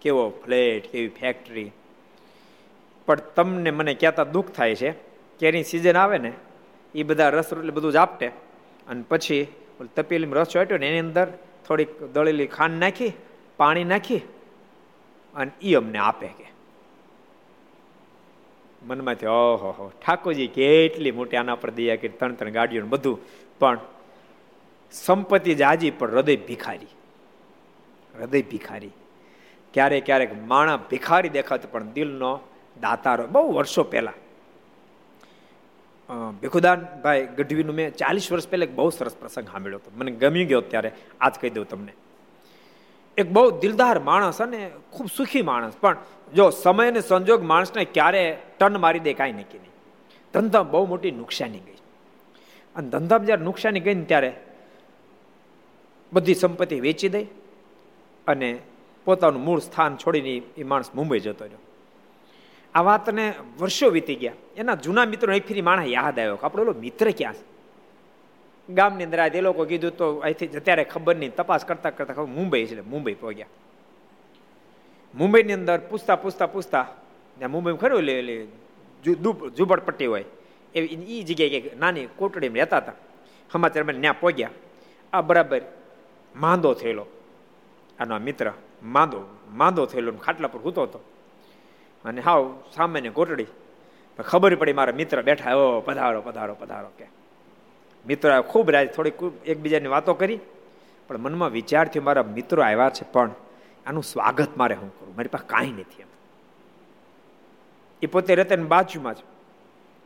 [0.00, 1.70] કેવો ફ્લેટ, કેવી ફેક્ટરી
[3.06, 5.13] પણ તમને મને કહેતા દુઃખ થાય છે.
[5.38, 6.32] કેરી સિઝન આવે ને
[6.94, 8.28] એ બધા રસ એટલે બધું જ આપટે
[8.88, 9.46] અને પછી
[9.96, 11.26] તપેલીમાં રસ ચોટ્યો ને એની અંદર
[11.68, 13.12] થોડીક દળેલી ખાંડ નાખી,
[13.56, 14.20] પાણી નાખી
[15.34, 16.46] અને એ અમને આપે કે.
[18.86, 23.18] મનમાંથી ઓહો હો, ઠાકોરજી કેટલી મોટી આના પર દયા કરી, ત્રણ ત્રણ ગાડીઓ બધું.
[23.58, 23.78] પણ
[24.92, 26.90] સંપત્તિ જાજી પણ હૃદય ભિખારી.
[28.14, 28.90] હૃદય ભિખારી.
[29.74, 32.40] ક્યારેક ક્યારેક માણા ભિખારી દેખાતો પણ દિલનો
[32.80, 34.12] દાતારો બહુ વર્ષો પહેલા
[36.12, 39.90] ભીખુદાનભાઈ ગઢવીનું મેં ચાલીસ વર્ષ પહેલાં એક બહુ સરસ પ્રસંગ સાંભળ્યો હતો.
[39.94, 40.92] મને ગમી ગયો ત્યારે.
[41.20, 41.92] આજ કહી દઉં તમને.
[43.16, 45.72] એક બહુ દિલદાર માણસ અને ખૂબ સુખી માણસ.
[45.80, 45.96] પણ
[46.34, 49.70] જો સમય અને સંજોગ માણસને ક્યારે ટન મારી દે કાંઈ નક્કી નહીં.
[50.34, 51.74] ધંધા બહુ મોટી નુકસાની ગઈ.
[52.76, 54.40] અને ધંધામાં જ્યારે નુકસાની ગઈ ને ત્યારે
[56.12, 57.24] બધી સંપત્તિ વેચી દઈ
[58.26, 58.58] અને
[59.04, 61.58] પોતાનું મૂળ સ્થાન છોડીને એ માણસ મુંબઈ જતો રહ્યો.
[62.74, 63.24] આ વાતને
[63.58, 64.38] વર્ષો વીતી ગયા.
[64.56, 67.44] એના જૂના મિત્રો એક ફેરી માણસ યાદ આવ્યો કે આપણો મિત્ર ક્યાં છે?
[68.68, 72.30] ગામની અંદર આજે એ લોકો કીધું તો અહીંથી અત્યારે ખબર નહીં, તપાસ કરતા કરતા ખબર,
[72.38, 73.52] મુંબઈ છે મુંબઈ પહોંચ્યા.
[75.14, 76.86] મુંબઈની અંદર પૂછતા પૂછતા પૂછતા
[77.38, 78.14] ત્યાં મુંબઈ ખરું લે
[79.04, 80.26] ઝુંપડપટ્ટી હોય,
[80.74, 82.96] એવી એ જગ્યાએ કે નાની કોટડીમાં રહેતા હતા.
[83.50, 84.54] સમાચારમાં ત્યાં પહોંચ્યા.
[85.12, 85.62] આ બરાબર
[86.34, 87.06] માંદો થયેલો.
[87.98, 88.46] આનો મિત્ર
[88.82, 89.18] માંદો
[89.60, 91.00] માંદો થયેલો ખાટલા પર હૂતો હતો.
[92.04, 92.40] અને હાવ
[92.74, 93.46] સામાન્ય ગોટડી.
[94.18, 97.06] ખબર પડી મારા મિત્ર બેઠા, ઓ, પધારો પધારો પધારો, કે.
[98.06, 100.38] મિત્રો ખૂબ રાજ, થોડીક એકબીજાની વાતો કરી,
[101.08, 103.30] પણ મનમાં વિચાર થયો, મારા મિત્રો આવ્યા છે, પણ
[103.86, 105.16] આનું સ્વાગત મારે હું કરું?
[105.16, 106.10] મારી પાસે કાંઈ નથી એમ.
[108.02, 109.18] એ પોતે રહેતા બાજુમાં જ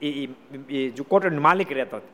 [0.02, 0.28] એ
[0.70, 2.10] એ કોટડીનો માલિક રહેતો હતો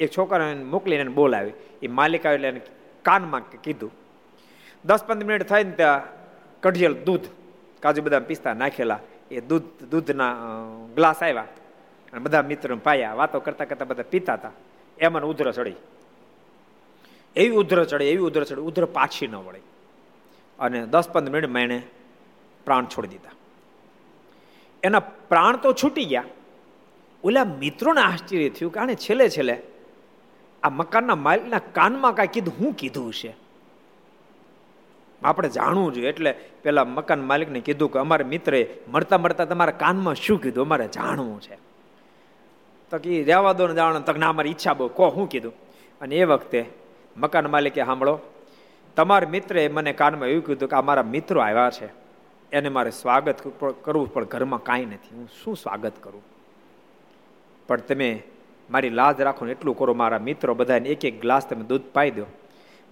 [0.00, 1.52] એક છોકરાને મોકલીને એને બોલાવી.
[1.82, 2.60] એ માલિક આવે એટલે
[3.02, 3.92] કાનમાં કીધું,
[4.84, 6.02] દસ પંદર મિનિટ થાય ને ત્યાં
[6.60, 7.26] કઢિયલ દૂધ,
[7.82, 8.98] કાજુ બદામ પિસ્તા નાખેલા
[9.30, 10.36] એ દૂધ, દૂધના
[10.94, 11.46] ગ્લાસ આવ્યા
[12.12, 13.14] અને બધા મિત્રો પાયા.
[13.14, 14.52] વાતો કરતા કરતા બધા પીતા હતા.
[14.98, 15.74] એમાં ઉધર ચડી.
[17.36, 18.60] એવી ઉધર ચડે, એવી ઉધર ચડે.
[18.60, 19.60] ઉધર પાછી ન વળે.
[20.58, 21.82] અને દસ પંદર મિનિટમાં એણે
[22.64, 23.30] પ્રાણ છોડી દીધા.
[24.82, 26.24] એના પ્રાણ તો છૂટી ગયા.
[27.24, 29.62] ઓલા મિત્રોને આશ્ચર્ય થયું કારણ છેલ્લે છેલ્લે
[30.62, 33.36] આ મકાનના માલિકના કાનમાં કાંઈ કીધું, હું કીધું છે
[35.22, 36.08] આપણે જાણવું જોઈએ.
[36.08, 40.64] એટલે પેલા મકાન માલિકને કીધું કે અમારા મિત્રે મળતા મળતા તમારા કાનમાં શું કીધું?
[40.64, 41.56] અમારે જાણવું છે.
[42.90, 44.00] તો કે રહેવા દો ને જાણો.
[44.00, 44.88] તક ના, અમારી ઈચ્છા બહુ.
[44.88, 45.52] કહો શું કીધું?
[46.00, 46.64] અને એ વખતે
[47.16, 48.18] મકાન માલિકે સાંભળો,
[48.96, 51.88] તમારા મિત્રે મને કાનમાં એવું કીધું કે અમારા મિત્રો આવ્યા છે.
[52.52, 53.34] એને મારે સ્વાગત
[53.82, 55.16] કરવું પણ ઘરમાં કાંઈ નથી.
[55.16, 56.22] હું શું સ્વાગત કરું?
[57.68, 58.22] પણ તમે
[58.70, 59.94] મારી લાજ રાખો ને એટલું કરો.
[59.94, 62.26] મારા મિત્રો બધાને એક એક ગ્લાસ તમે દૂધ પાઈ દો.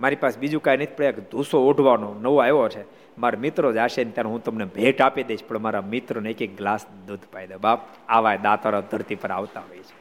[0.00, 2.84] મારી પાસે બીજું કાંઈ નથી પડે ધૂસો ઓઢવાનો નવો આવ્યો છે.
[3.18, 6.42] મારા મિત્રો જ આશે ને ત્યારે હું તમને ભેટ આપી દઈશ, પણ મારા મિત્રોને એક
[6.42, 7.56] એક ગ્લાસ દૂધ પાઈ દે.
[7.56, 9.96] બાપ, આવા દાતારો ધરતી પર આવતા હોય છે.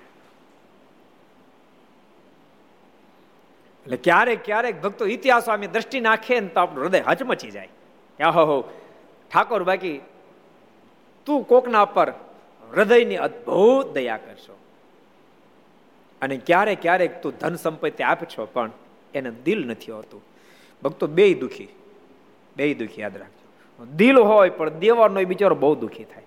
[3.84, 7.70] એટલે ક્યારેક ક્યારેક ભક્તો ઇતિહાસ અમે દ્રષ્ટિ નાખે ને તો આપણું હૃદય હચમચી જાય.
[8.20, 8.62] હો,
[9.34, 10.02] ઠાકોર બાકી,
[11.26, 12.10] તું કોકના પર
[12.76, 14.58] હૃદયની અદ્ભુત દયા કરશો.
[16.22, 18.72] અને ક્યારેક ક્યારેક તું ધન સંપત્તિ આપશો, પણ
[19.18, 20.22] એને દિલ નથી હોતું.
[20.84, 21.68] ભક્તો બે દુઃખી.
[22.58, 23.86] બે દુઃખી, યાદ રાખજો.
[23.86, 26.24] દિલ હોય પણ દેવાનો બિચારો બહુ દુઃખી થાય.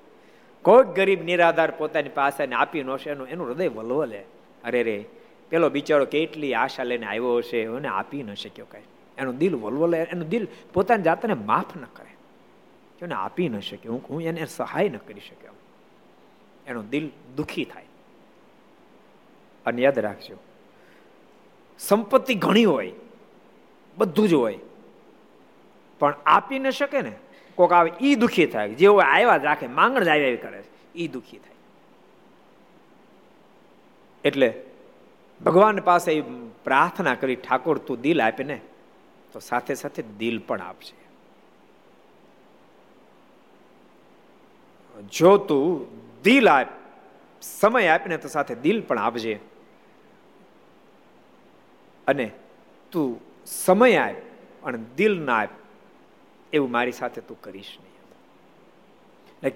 [0.63, 4.25] કોઈક ગરીબ નિરાધાર પોતાની પાસે આપી નો એનું એનું હૃદય વલવલે.
[4.65, 5.05] અરે રે,
[5.49, 8.83] પેલો બિચારો કેટલી આશા લઈને આવ્યો હશે, એને આપી ન શક્યો કઈ.
[9.19, 12.17] એનું દિલ વલવલે, એનું દિલ પોતાની જાતને માફ ન કરે.
[13.03, 15.53] એને આપી ન શક્યો હું હું એને સહાય ન કરી શક્યો.
[16.67, 17.85] એનું દિલ દુઃખી થાય.
[19.67, 20.37] અને યાદ રાખજો
[21.81, 22.93] સંપત્તિ ઘણી હોય,
[23.97, 24.59] બધું જ હોય.
[25.99, 27.13] પણ આપી ન શકે ને,
[27.57, 28.75] કોક આવે એ દુઃખી થાય.
[28.75, 31.59] જેવો આવ્યા જ રાખે, માંગણ જ આવ્યા કરે છે એ દુઃખી થાય.
[34.25, 34.55] એટલે
[35.45, 36.21] ભગવાન પાસે
[36.65, 38.61] પ્રાર્થના કરી, ઠાકોર, તું દિલ આપે ને,
[39.33, 41.01] તો સાથે સાથે દિલ પણ આપશે
[45.13, 45.87] જો તું
[46.23, 46.69] દિલ આપ,
[47.43, 49.50] સમય આપીને તો સાથે દિલ પણ આપજે.
[52.11, 52.27] અને
[52.93, 53.09] તું
[53.47, 55.55] સમય આપ અને દિલ ના આપ
[56.53, 57.89] એવું મારી સાથે તું કરીશ નહીં.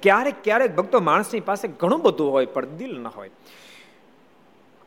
[0.03, 3.31] ક્યારેક ક્યારેક ભક્તો માણસની પાસે ઘણું બધું હોય, પણ દિલ ન હોય.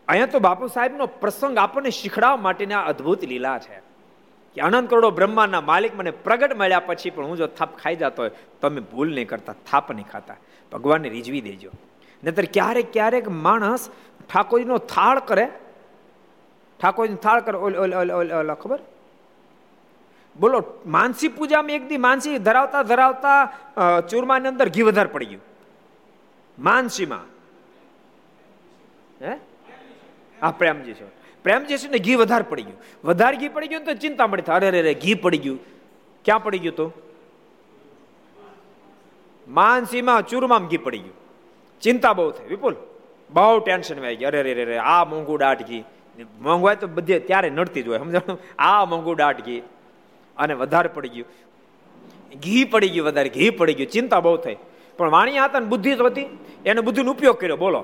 [0.07, 3.78] અહીંયા તો બાપુ સાહેબનો પ્રસંગ આપણને શીખડાવવા માટેની આ અદ્ભુત લીલા છે.
[4.55, 8.22] કે અનંત કરોડો બ્રહ્માંડના માલિક મને પ્રગટ મળ્યા પછી પણ હું જો થાપ ખાઈ જતો
[8.24, 10.38] હોય તો અમે ભૂલ નહીં કરતા, થાપ નહીં ખાતા.
[10.72, 11.72] ભગવાનને રીઝવી દેજો.
[12.24, 13.84] નહીતર ક્યારેક ક્યારેક માણસ
[14.30, 15.45] ઠાકોરજીનો થાળ કરે
[16.82, 18.80] ઠાકોરજી થાળ કર, ઓલ ખબર?
[20.36, 23.38] બોલો, માનસી પૂજામાં એક દી માનસી ધરાવતા ધરાવતા
[24.09, 25.43] ચૂરમાની અંદર ઘી વધારે પડી ગયું.
[26.59, 27.25] માનસીમાં
[29.21, 29.34] હે?
[30.41, 31.07] હા, પ્રેમજી છે.
[31.43, 32.80] પ્રેમજી છે ને ઘી વધારે પડી ગયું.
[33.03, 35.59] વધારે ઘી પડી ગયું તો ચિંતા મળી અરે રે ઘી પડી ગયું.
[36.25, 36.88] ક્યાં પડી ગયું તો?
[39.47, 41.15] માનસીમાં ચૂરમામાં ઘી પડી ગયું.
[41.82, 42.47] ચિંતા બહુ થઈ.
[42.47, 42.75] વિપુલ,
[43.30, 44.25] બહુ ટેન્શન આવી ગઈ.
[44.25, 45.84] અરે રે રે આ મોંઘું દાટ ઘી.
[46.24, 49.61] મોંઘું હોય તો બધે ત્યારે નડતી જ હોય સમજાણું આ મોંઘું દાટ ઘી
[50.38, 51.28] અને વધારે પડી ગયું.
[52.39, 54.57] ઘી પડી ગયું વધારે, ઘી પડી ગયું, ચિંતા બહુ થઈ.
[54.97, 56.28] પણ વાણી હતા ને બુદ્ધિ તો હતી,
[56.65, 57.82] એને બુદ્ધિનો ઉપયોગ કર્યો, બોલો.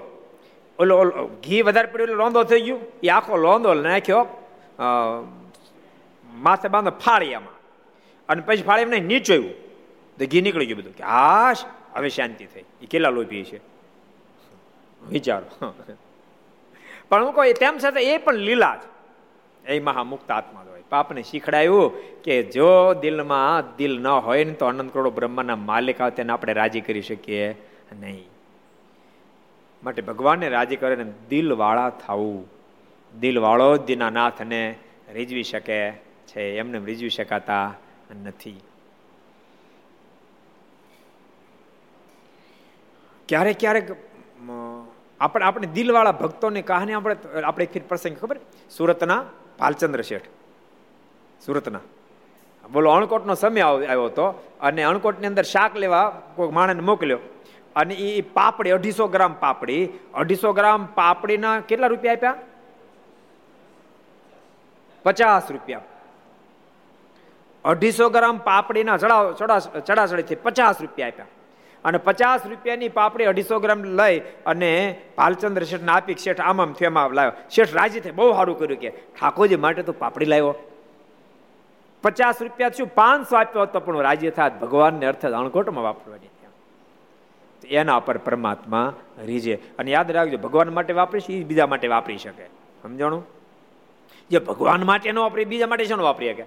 [0.79, 4.23] ઓલો ઓલો, ઘી વધારે પડ્યું એટલે લોંદો થઈ ગયું, એ આખો લોંદો નાખ્યો
[6.33, 7.57] માથે બાંધો ફાળી આમાં
[8.29, 9.53] અને પછી ફાળી એમને નીચોયું
[10.17, 10.95] તો ઘી નીકળી ગયું બધું.
[10.97, 11.61] કે હાશ
[11.93, 12.65] હવે શાંતિ થઈ.
[12.81, 13.59] એ કેટલા લોભી છે?
[15.09, 15.75] વિચારો.
[17.09, 18.79] પણ હું કહું તેમ છતાં એ પણ લીલા જ.
[19.69, 20.83] એ મહામુક્ત આત્મા હોય.
[20.89, 21.91] પાપને શીખડાયું
[22.21, 26.53] કે જો દિલમાં દિલ ન હોય ને તો અનંત કરોડો બ્રહ્માના માલિક આવે તેને આપણે
[26.53, 27.49] રાજી કરી શકીએ
[27.99, 28.25] નહીં.
[29.83, 32.49] માટે ભગવાનને રાજી કરે ને દિલવાળા થવું.
[33.19, 34.75] દિલવાળો જ દીનાનાથને
[35.13, 35.91] રીઝવી શકે
[36.27, 36.57] છે.
[36.57, 37.73] એમને રીઝવી શકાતા
[38.23, 38.61] નથી.
[43.29, 43.91] ક્યારેક ક્યારેક
[45.23, 48.39] આપણે આપણે દિલવાળા ભક્તોની કહાની આપણે આપણે એક પ્રસંગ ખબર?
[48.77, 49.23] સુરતના
[49.59, 50.23] ભાલચંદ્ર શેઠ.
[51.45, 51.79] સુરતના.
[52.71, 54.25] બોલો, અણકોટનો સમય આવ્યો હતો
[54.61, 57.19] અને અણકોટની અંદર શાક લેવા કોઈ માણસને મોકલ્યો.
[57.75, 59.89] અને એ પાપડી, અઢીસો ગ્રામ પાપડી.
[60.13, 62.35] અઢીસો ગ્રામ પાપડીના કેટલા રૂપિયા આપ્યા?
[65.03, 65.81] પચાસ રૂપિયા.
[67.65, 71.25] અઢીસો ગ્રામ પાપડીના ચડાવ ચડા ચડાચડીથી પચાસ રૂપિયા આપ્યા.
[71.85, 77.09] અને પચાસ રૂપિયાની પાપડી અઢીસો ગ્રામ લઈ અને ભાલચંદ્ર શેઠને આપી, શેઠ આમ આમ થેમાં
[77.09, 77.31] લાવ્યો.
[77.49, 80.55] શેઠ રાજી થઈ, બહુ સારું કર્યું કે, ઠાકોરજી માટે તો પાપડી લાવ્યો.
[82.01, 86.27] પચાસ રૂપિયા શું પાંચસો આપ્યો હતો, પણ રાજી થાત, ભગવાનને અર્થે અણકોટમાં વાપરવાની
[87.63, 88.93] એના પર પરમાત્મા
[89.25, 89.59] રીજે.
[89.79, 92.45] અને યાદ રાખજો, ભગવાન માટે વાપરીશ એ બીજા માટે વાપરી શકે.
[92.83, 93.27] સમજાણું?
[94.29, 96.45] જે ભગવાન માટે ન વાપરી બીજા માટે શું વાપરી શકે?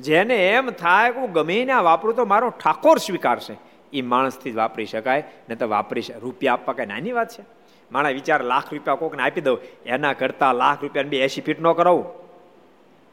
[0.00, 3.69] જેને એમ થાય કે હું ગમે ને વાપરું તો મારો ઠાકોર સ્વીકારશે.
[3.92, 7.44] એ માણસથી જ વાપરી શકાય, ન તો વાપરી રૂપિયા આપવા કઈ નાની વાત છે?
[7.92, 11.74] માણા વિચાર લાખ રૂપિયા કોકને આપી દઉં, એના કરતા લાખ રૂપિયા બે એસી ફીટ નો
[11.74, 12.04] કરાવું.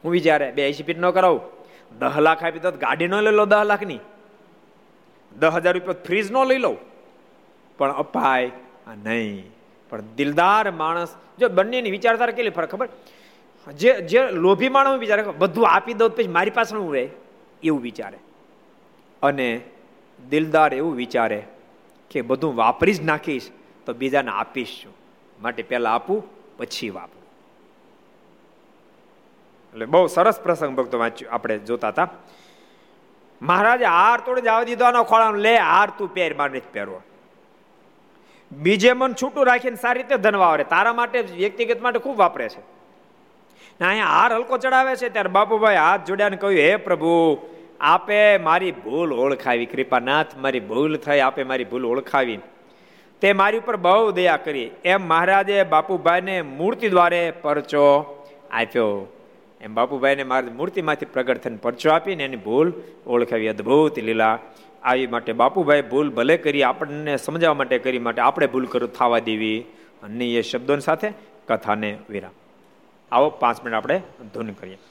[0.03, 1.41] હું વિચારે, બે એસી ફીટ નો કરાવું.
[1.99, 3.99] દસ લાખ આપી દો ગાડી નો લઈ લો દસ લાખની.
[5.39, 6.78] દસ હજાર રૂપિયા ફ્રીજ નો લઈ લઉં.
[7.78, 8.51] પણ અપાય
[9.03, 9.51] નહીં.
[9.89, 12.89] પણ દિલદાર માણસ, જો બંનેની વિચારધારા કેટલી ફરક ખબર?
[13.75, 17.09] જે જે લોભી માણસ વિચારે બધું આપી દઉં પછી મારી પાસે હું રહે?
[17.63, 18.17] એવું વિચારે.
[19.23, 19.61] અને
[20.30, 21.43] દિલદાર એવું વિચારે
[22.11, 23.51] કે બધું વાપરી જ નાખીશ
[23.86, 24.93] તો બીજાને આપીશ છું.
[25.41, 26.24] માટે પહેલાં આપું,
[26.57, 27.24] પછી વાપરું.
[29.72, 32.09] એટલે બહુ સરસ પ્રસંગ ભક્તો વાંચ્યું, આપણે જોતા હતા.
[33.41, 37.01] મહારાજે હાર તોડે જવા દીધો આનો ખોળા લે, હાર તું પહેર, મારે નથી પહેરવો.
[38.51, 40.63] બીજે મન છૂટું રાખીને સારી રીતે ધન વાવરે.
[40.63, 42.59] તારા માટે વ્યક્તિગત માટે ખૂબ વાપરે છે.
[43.86, 45.09] અહીંયા હાર હલકો ચડાવે છે.
[45.09, 47.38] ત્યારે બાપુભાઈ હાથ જોડ્યા ને કહ્યું, હે પ્રભુ
[47.80, 52.39] આપે મારી ભૂલ ઓળખાવી, કૃપાનાથ, મારી ભૂલ થઈ, આપે મારી ભૂલ ઓળખાવી
[53.21, 54.71] તે મારી ઉપર બહુ દયા કરી.
[54.86, 57.86] એમ મહારાજે બાપુભાઈને મૂર્તિ દ્વારે પરચો
[58.51, 59.13] આપ્યો.
[59.61, 62.73] એમ બાપુભાઈને મારી મૂર્તિમાંથી પ્રગટ થઈને પરચો આપીને એની ભૂલ
[63.07, 63.47] ઓળખાવી.
[63.47, 64.39] અદભુત લીલા
[64.84, 69.19] આવી માટે બાપુભાઈ ભૂલ ભલે કરી, આપણને સમજાવવા માટે કરી, માટે આપણે ભૂલ કરું, થવા
[69.19, 69.59] દેવી.
[70.03, 71.11] અને એ શબ્દોની સાથે
[71.47, 72.32] કથાને વિરામ.
[73.11, 74.01] આવો પાંચ મિનિટ આપણે
[74.34, 74.78] ધૂન કરીએ.